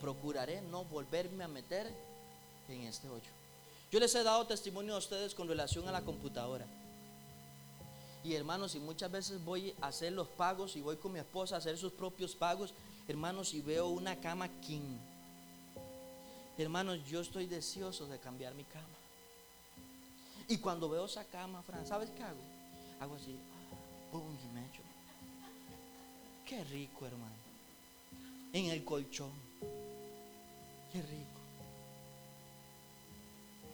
Procuraré 0.00 0.62
no 0.62 0.84
volverme 0.84 1.44
a 1.44 1.48
meter 1.48 1.92
en 2.68 2.82
este 2.84 3.08
hoyo. 3.08 3.30
Yo 3.90 4.00
les 4.00 4.14
he 4.14 4.22
dado 4.22 4.46
testimonio 4.46 4.94
a 4.94 4.98
ustedes 4.98 5.34
con 5.34 5.48
relación 5.48 5.86
a 5.88 5.92
la 5.92 6.02
computadora. 6.02 6.66
Y 8.24 8.34
hermanos, 8.34 8.74
y 8.74 8.80
muchas 8.80 9.10
veces 9.10 9.44
voy 9.44 9.74
a 9.80 9.88
hacer 9.88 10.12
los 10.12 10.26
pagos 10.26 10.74
y 10.74 10.80
voy 10.80 10.96
con 10.96 11.12
mi 11.12 11.18
esposa 11.18 11.54
a 11.54 11.58
hacer 11.58 11.78
sus 11.78 11.92
propios 11.92 12.34
pagos, 12.34 12.74
hermanos, 13.06 13.54
y 13.54 13.60
veo 13.60 13.88
una 13.88 14.16
cama 14.16 14.48
king. 14.62 14.96
Hermanos, 16.58 16.98
yo 17.08 17.20
estoy 17.20 17.46
deseoso 17.46 18.06
de 18.06 18.18
cambiar 18.18 18.54
mi 18.54 18.64
cama. 18.64 18.95
Y 20.48 20.58
cuando 20.58 20.88
veo 20.88 21.06
esa 21.06 21.24
cama, 21.24 21.62
Fran, 21.62 21.86
¿sabes 21.86 22.10
qué 22.10 22.22
hago? 22.22 22.38
Hago 23.00 23.16
así, 23.16 23.36
pum, 24.12 24.22
y 24.44 24.54
me 24.54 24.64
echo. 24.66 24.82
Qué 26.46 26.62
rico, 26.64 27.06
hermano. 27.06 27.34
En 28.52 28.66
el 28.66 28.84
colchón. 28.84 29.32
Qué 30.92 31.02
rico. 31.02 31.40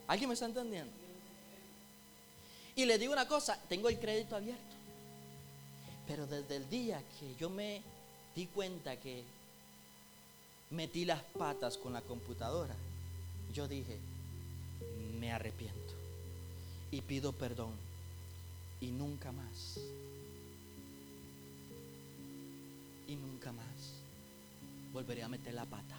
¿Alguien 0.08 0.28
me 0.28 0.34
está 0.34 0.46
entendiendo? 0.46 0.92
Y 2.74 2.86
le 2.86 2.98
digo 2.98 3.12
una 3.12 3.28
cosa, 3.28 3.58
tengo 3.68 3.90
el 3.90 3.98
crédito 3.98 4.34
abierto. 4.34 4.62
Pero 6.06 6.26
desde 6.26 6.56
el 6.56 6.68
día 6.70 7.02
que 7.20 7.34
yo 7.36 7.50
me 7.50 7.82
di 8.34 8.46
cuenta 8.46 8.96
que 8.96 9.22
metí 10.70 11.04
las 11.04 11.22
patas 11.22 11.76
con 11.76 11.92
la 11.92 12.00
computadora, 12.00 12.74
yo 13.52 13.68
dije, 13.68 13.98
me 15.20 15.30
arrepiento 15.30 16.01
y 16.92 17.00
pido 17.00 17.32
perdón 17.32 17.72
y 18.80 18.88
nunca 18.88 19.32
más. 19.32 19.78
Y 23.08 23.16
nunca 23.16 23.50
más 23.50 23.66
volveré 24.92 25.22
a 25.22 25.28
meter 25.28 25.54
la 25.54 25.64
pata. 25.64 25.96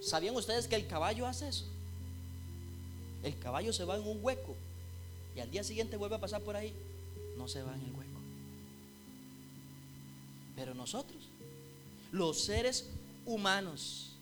¿Sabían 0.00 0.34
ustedes 0.34 0.66
que 0.66 0.76
el 0.76 0.86
caballo 0.86 1.26
hace 1.26 1.48
eso? 1.48 1.66
El 3.22 3.38
caballo 3.38 3.72
se 3.72 3.84
va 3.84 3.96
en 3.96 4.06
un 4.06 4.24
hueco 4.24 4.54
y 5.36 5.40
al 5.40 5.50
día 5.50 5.62
siguiente 5.62 5.96
vuelve 5.96 6.16
a 6.16 6.20
pasar 6.20 6.42
por 6.42 6.56
ahí. 6.56 6.72
No 7.36 7.48
se 7.48 7.62
va 7.62 7.74
en 7.74 7.82
el 7.82 7.90
hueco. 7.90 8.20
Pero 10.56 10.74
nosotros, 10.74 11.28
los 12.12 12.40
seres 12.40 12.88
humanos, 13.26 14.12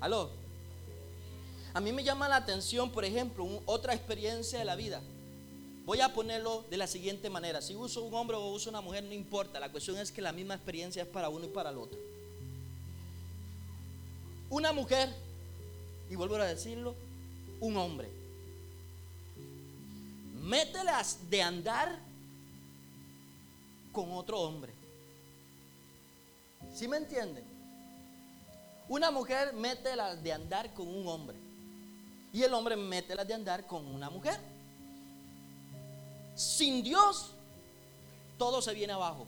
aló, 0.00 0.39
a 1.72 1.80
mí 1.80 1.92
me 1.92 2.02
llama 2.02 2.28
la 2.28 2.36
atención, 2.36 2.90
por 2.90 3.04
ejemplo, 3.04 3.46
otra 3.66 3.94
experiencia 3.94 4.58
de 4.58 4.64
la 4.64 4.76
vida. 4.76 5.00
Voy 5.86 6.00
a 6.00 6.12
ponerlo 6.12 6.64
de 6.70 6.76
la 6.76 6.86
siguiente 6.86 7.30
manera. 7.30 7.62
Si 7.62 7.74
uso 7.74 8.02
un 8.02 8.14
hombre 8.14 8.36
o 8.36 8.50
uso 8.50 8.70
una 8.70 8.80
mujer, 8.80 9.04
no 9.04 9.12
importa. 9.12 9.58
La 9.60 9.70
cuestión 9.70 9.96
es 9.98 10.12
que 10.12 10.22
la 10.22 10.32
misma 10.32 10.54
experiencia 10.54 11.02
es 11.02 11.08
para 11.08 11.28
uno 11.28 11.46
y 11.46 11.48
para 11.48 11.70
el 11.70 11.78
otro. 11.78 11.98
Una 14.50 14.72
mujer, 14.72 15.08
y 16.08 16.16
vuelvo 16.16 16.36
a 16.36 16.44
decirlo, 16.44 16.94
un 17.60 17.76
hombre. 17.76 18.08
Mételas 20.42 21.18
de 21.30 21.42
andar 21.42 21.98
con 23.92 24.12
otro 24.12 24.40
hombre. 24.40 24.72
¿Sí 26.74 26.88
me 26.88 26.96
entienden? 26.96 27.44
Una 28.88 29.10
mujer 29.10 29.52
mételas 29.52 30.22
de 30.22 30.32
andar 30.32 30.72
con 30.74 30.88
un 30.88 31.06
hombre. 31.06 31.49
Y 32.32 32.42
el 32.42 32.54
hombre 32.54 32.76
mete 32.76 33.14
las 33.14 33.26
de 33.26 33.34
andar 33.34 33.66
con 33.66 33.86
una 33.86 34.08
mujer. 34.08 34.38
Sin 36.34 36.82
Dios, 36.82 37.32
todo 38.38 38.62
se 38.62 38.72
viene 38.72 38.92
abajo. 38.92 39.26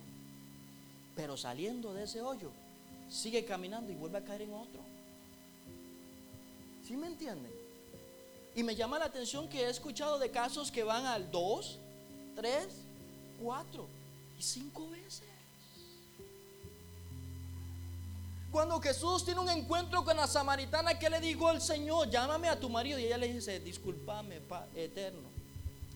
Pero 1.17 1.37
saliendo 1.37 1.93
de 1.93 2.05
ese 2.05 2.23
hoyo, 2.23 2.51
sigue 3.11 3.45
caminando 3.45 3.93
y 3.93 3.95
vuelve 3.95 4.19
a 4.19 4.25
caer 4.25 4.43
en 4.43 4.55
otro. 4.55 4.81
¿Sí 6.87 6.97
me 6.97 7.07
entienden? 7.07 7.53
Y 8.55 8.63
me 8.63 8.75
llama 8.75 8.99
la 8.99 9.07
atención 9.07 9.49
que 9.49 9.63
he 9.65 9.71
escuchado 9.71 10.19
de 10.19 10.31
casos 10.31 10.71
que 10.71 10.85
van 10.85 11.07
al 11.07 11.31
2, 11.31 11.79
3, 12.37 12.67
4 13.43 13.87
y 14.39 14.43
5 14.43 14.91
veces. 14.91 15.32
Cuando 18.53 18.79
Jesús 18.83 19.25
tiene 19.25 19.41
un 19.41 19.49
encuentro 19.49 20.05
con 20.05 20.15
la 20.15 20.27
samaritana, 20.27 20.99
¿qué 20.99 21.09
le 21.09 21.21
dijo 21.21 21.51
el 21.51 21.63
Señor? 21.63 22.11
Llámame 22.11 22.51
a 22.51 22.61
tu 22.61 22.69
marido. 22.69 22.99
Y 22.99 23.07
ella 23.07 23.17
le 23.17 23.33
dice, 23.33 23.59
discúlpame, 23.61 24.43
eterno. 24.77 25.31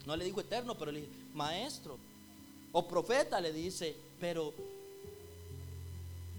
No 0.07 0.17
le 0.17 0.25
dijo 0.25 0.41
eterno, 0.41 0.75
pero 0.79 0.91
le 0.91 1.03
dijo, 1.03 1.13
maestro. 1.35 1.99
o 2.73 2.89
profeta 2.89 3.41
le 3.43 3.53
dice, 3.53 3.95
pero 4.19 4.55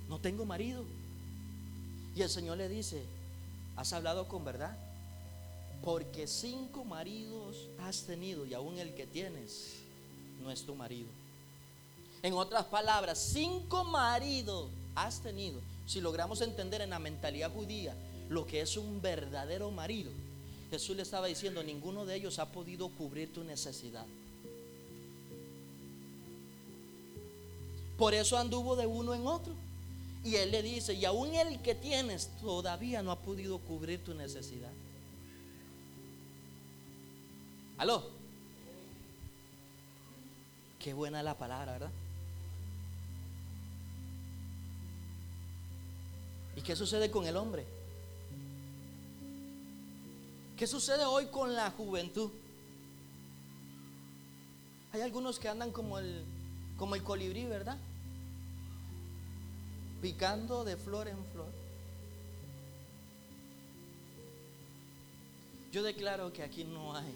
no 0.09 0.17
tengo 0.17 0.43
marido. 0.43 0.83
Y 2.15 2.23
el 2.23 2.29
Señor 2.29 2.57
le 2.57 2.67
dice, 2.67 3.05
¿has 3.75 3.93
hablado 3.93 4.27
con 4.27 4.43
verdad? 4.43 4.75
Porque 5.83 6.25
cinco 6.25 6.83
maridos 6.83 7.67
has 7.79 8.01
tenido 8.07 8.43
y 8.43 8.55
aún 8.55 8.79
el 8.79 8.95
que 8.95 9.05
tienes 9.05 9.75
no 10.41 10.49
es 10.49 10.65
tu 10.65 10.73
marido. 10.73 11.09
En 12.23 12.33
otras 12.33 12.65
palabras, 12.65 13.19
cinco 13.19 13.83
maridos 13.83 14.71
has 14.95 15.19
tenido. 15.21 15.61
Si 15.87 16.01
logramos 16.01 16.41
entender 16.41 16.81
en 16.81 16.91
la 16.91 16.99
mentalidad 16.99 17.51
judía 17.51 17.95
lo 18.29 18.45
que 18.45 18.59
es 18.61 18.75
un 18.75 19.01
verdadero 19.01 19.71
marido, 19.71 20.11
Jesús 20.69 20.97
le 20.97 21.03
estaba 21.03 21.27
diciendo, 21.27 21.63
ninguno 21.63 22.05
de 22.05 22.15
ellos 22.15 22.39
ha 22.39 22.51
podido 22.51 22.89
cubrir 22.89 23.33
tu 23.33 23.45
necesidad. 23.45 24.05
Por 27.97 28.13
eso 28.13 28.37
anduvo 28.37 28.75
de 28.75 28.85
uno 28.85 29.15
en 29.15 29.25
otro. 29.25 29.53
Y 30.25 30.35
él 30.35 30.51
le 30.51 30.61
dice, 30.61 30.93
y 30.93 31.05
aún 31.05 31.33
el 31.33 31.61
que 31.61 31.73
tienes 31.73 32.29
todavía 32.41 33.01
no 33.01 33.11
ha 33.11 33.19
podido 33.19 33.59
cubrir 33.59 34.03
tu 34.03 34.13
necesidad. 34.13 34.71
¿Aló? 37.77 38.03
Qué 40.79 40.93
buena 40.93 41.23
la 41.23 41.37
palabra, 41.37 41.71
¿verdad? 41.71 41.91
¿Y 46.57 46.61
qué 46.61 46.75
sucede 46.75 47.11
con 47.11 47.27
el 47.27 47.37
hombre? 47.37 47.67
¿Qué 50.57 50.65
sucede 50.65 51.05
hoy 51.05 51.27
con 51.27 51.53
la 51.53 51.69
juventud? 51.69 52.31
Hay 54.91 55.01
algunos 55.01 55.37
que 55.37 55.49
andan 55.49 55.71
como 55.71 55.99
el, 55.99 56.25
como 56.75 56.95
el 56.95 57.03
colibrí, 57.03 57.45
¿verdad? 57.45 57.77
Picando 60.01 60.63
de 60.63 60.77
flor 60.77 61.07
en 61.07 61.23
flor. 61.25 61.51
Yo 65.71 65.83
declaro 65.83 66.33
que 66.33 66.41
aquí 66.41 66.63
no 66.63 66.95
hay 66.95 67.13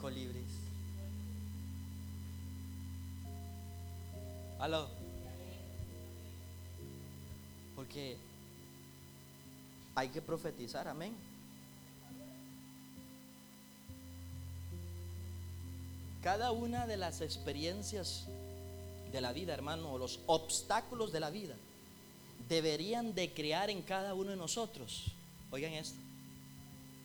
colibris. 0.00 0.50
Aló. 4.58 4.97
Porque 7.88 8.18
hay 9.94 10.10
que 10.10 10.20
profetizar, 10.20 10.86
amén. 10.88 11.16
Cada 16.22 16.52
una 16.52 16.86
de 16.86 16.98
las 16.98 17.22
experiencias 17.22 18.26
de 19.10 19.22
la 19.22 19.32
vida, 19.32 19.54
hermano, 19.54 19.90
o 19.92 19.96
los 19.96 20.20
obstáculos 20.26 21.12
de 21.12 21.20
la 21.20 21.30
vida, 21.30 21.54
deberían 22.50 23.14
de 23.14 23.32
crear 23.32 23.70
en 23.70 23.80
cada 23.80 24.12
uno 24.12 24.32
de 24.32 24.36
nosotros, 24.36 25.06
oigan 25.50 25.72
esto, 25.72 25.98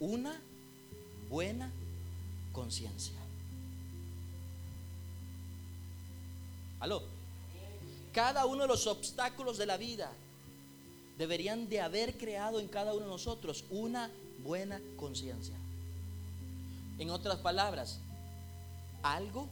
una 0.01 0.37
buena 1.29 1.71
conciencia. 2.51 3.15
Aló. 6.81 7.01
Cada 8.11 8.45
uno 8.45 8.63
de 8.63 8.67
los 8.67 8.85
obstáculos 8.85 9.57
de 9.57 9.65
la 9.65 9.77
vida 9.77 10.11
deberían 11.17 11.69
de 11.69 11.81
haber 11.81 12.17
creado 12.17 12.59
en 12.59 12.67
cada 12.67 12.93
uno 12.93 13.05
de 13.05 13.11
nosotros 13.11 13.65
una 13.69 14.09
buena 14.43 14.81
conciencia. 14.97 15.55
En 16.99 17.09
otras 17.09 17.37
palabras, 17.39 17.99
algo 19.01 19.47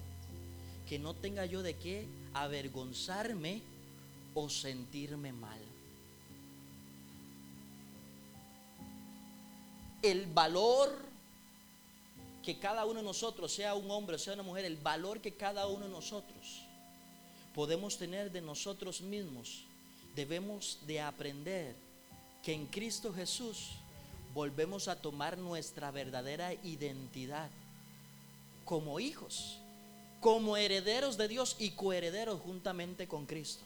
que 0.88 1.00
no 1.00 1.14
tenga 1.14 1.46
yo 1.46 1.64
de 1.64 1.76
qué 1.76 2.08
avergonzarme 2.34 3.62
o 4.34 4.50
sentirme 4.50 5.34
mal. 5.34 5.60
El 10.02 10.26
valor 10.28 11.12
que 12.44 12.58
cada 12.58 12.86
uno 12.86 13.00
de 13.00 13.06
nosotros, 13.06 13.52
sea 13.52 13.76
un 13.76 13.90
hombre 13.92 14.16
o 14.16 14.20
sea 14.20 14.34
una 14.34 14.44
mujer, 14.44 14.66
el 14.66 14.78
valor 14.78 15.22
que 15.22 15.34
cada 15.34 15.68
uno 15.68 15.86
de 15.86 15.92
nosotros 15.92 16.66
podemos 17.54 17.98
tener 17.98 18.32
de 18.32 18.42
nosotros 18.42 19.02
mismos, 19.02 19.66
debemos 20.16 20.80
de 20.88 21.02
aprender 21.02 21.76
que 22.44 22.54
en 22.54 22.66
Cristo 22.68 23.14
Jesús 23.14 23.74
volvemos 24.34 24.88
a 24.88 24.96
tomar 24.96 25.38
nuestra 25.38 25.92
verdadera 25.92 26.54
identidad 26.64 27.50
como 28.66 29.00
hijos, 29.00 29.60
como 30.20 30.58
herederos 30.58 31.18
de 31.18 31.28
Dios 31.28 31.56
y 31.60 31.72
coherederos 31.72 32.40
juntamente 32.42 33.08
con 33.08 33.26
Cristo. 33.26 33.64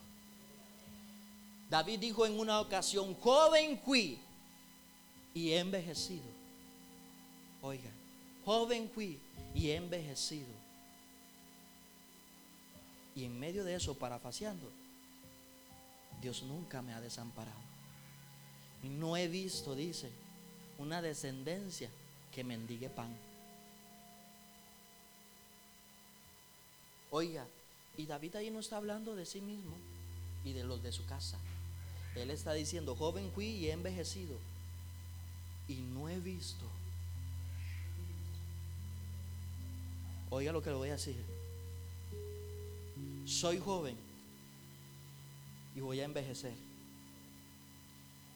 David 1.70 2.00
dijo 2.00 2.26
en 2.26 2.40
una 2.40 2.60
ocasión, 2.60 3.16
joven 3.16 3.82
fui 3.84 4.20
y 5.34 5.52
he 5.52 5.60
envejecido. 5.60 6.26
Oiga, 7.62 7.92
joven 8.46 8.90
fui 8.94 9.20
y 9.54 9.70
he 9.70 9.76
envejecido 9.76 10.66
y 13.16 13.24
en 13.24 13.40
medio 13.40 13.64
de 13.64 13.76
eso, 13.76 13.98
parafaseando, 13.98 14.70
Dios 16.22 16.44
nunca 16.44 16.82
me 16.82 16.94
ha 16.94 17.02
desamparado. 17.02 17.60
No 18.84 19.18
he 19.18 19.28
visto, 19.28 19.76
dice, 19.76 20.12
una 20.78 21.02
descendencia 21.02 21.90
que 22.32 22.44
mendigue 22.44 22.90
pan. 22.90 23.16
Oiga, 27.12 27.46
y 27.98 28.06
David 28.06 28.36
ahí 28.36 28.52
no 28.52 28.60
está 28.60 28.78
hablando 28.78 29.16
de 29.16 29.26
sí 29.26 29.42
mismo 29.42 29.76
y 30.44 30.54
de 30.54 30.64
los 30.64 30.84
de 30.84 30.92
su 30.92 31.06
casa. 31.06 31.38
Él 32.16 32.30
está 32.30 32.54
diciendo, 32.54 32.96
joven 32.96 33.32
fui 33.34 33.48
y 33.48 33.68
he 33.68 33.72
envejecido 33.72 34.38
y 35.68 35.76
no 35.76 36.10
he 36.10 36.20
visto. 36.20 36.66
Oiga 40.30 40.52
lo 40.52 40.62
que 40.62 40.70
le 40.70 40.76
voy 40.76 40.90
a 40.90 40.94
decir 40.94 41.16
soy 43.26 43.60
joven 43.60 43.98
y 45.76 45.82
voy 45.82 46.00
a 46.00 46.06
envejecer. 46.06 46.54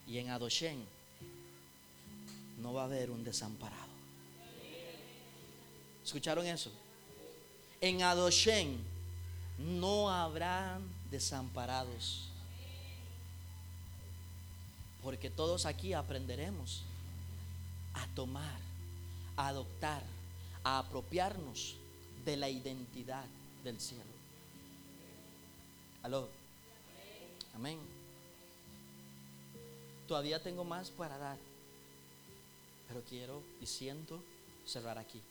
Y 0.07 0.17
en 0.17 0.29
Adoshen 0.29 0.83
no 2.61 2.73
va 2.73 2.81
a 2.81 2.85
haber 2.85 3.09
un 3.11 3.23
desamparado. 3.23 3.89
¿Escucharon 6.03 6.45
eso? 6.45 6.71
En 7.81 8.01
Adoshen 8.01 8.77
no 9.57 10.09
habrán 10.09 10.81
desamparados. 11.11 12.27
Porque 15.03 15.29
todos 15.29 15.65
aquí 15.65 15.93
aprenderemos 15.93 16.83
a 17.93 18.05
tomar, 18.15 18.59
a 19.37 19.47
adoptar, 19.47 20.03
a 20.63 20.79
apropiarnos 20.79 21.75
de 22.25 22.35
la 22.35 22.49
identidad 22.49 23.25
del 23.63 23.79
cielo. 23.79 24.03
Aló. 26.03 26.38
Amén. 27.55 27.79
Todavía 30.07 30.41
tengo 30.41 30.63
más 30.63 30.89
para 30.89 31.17
dar, 31.17 31.37
pero 32.87 33.01
quiero 33.07 33.41
y 33.61 33.65
siento 33.65 34.19
cerrar 34.65 34.97
aquí. 34.97 35.21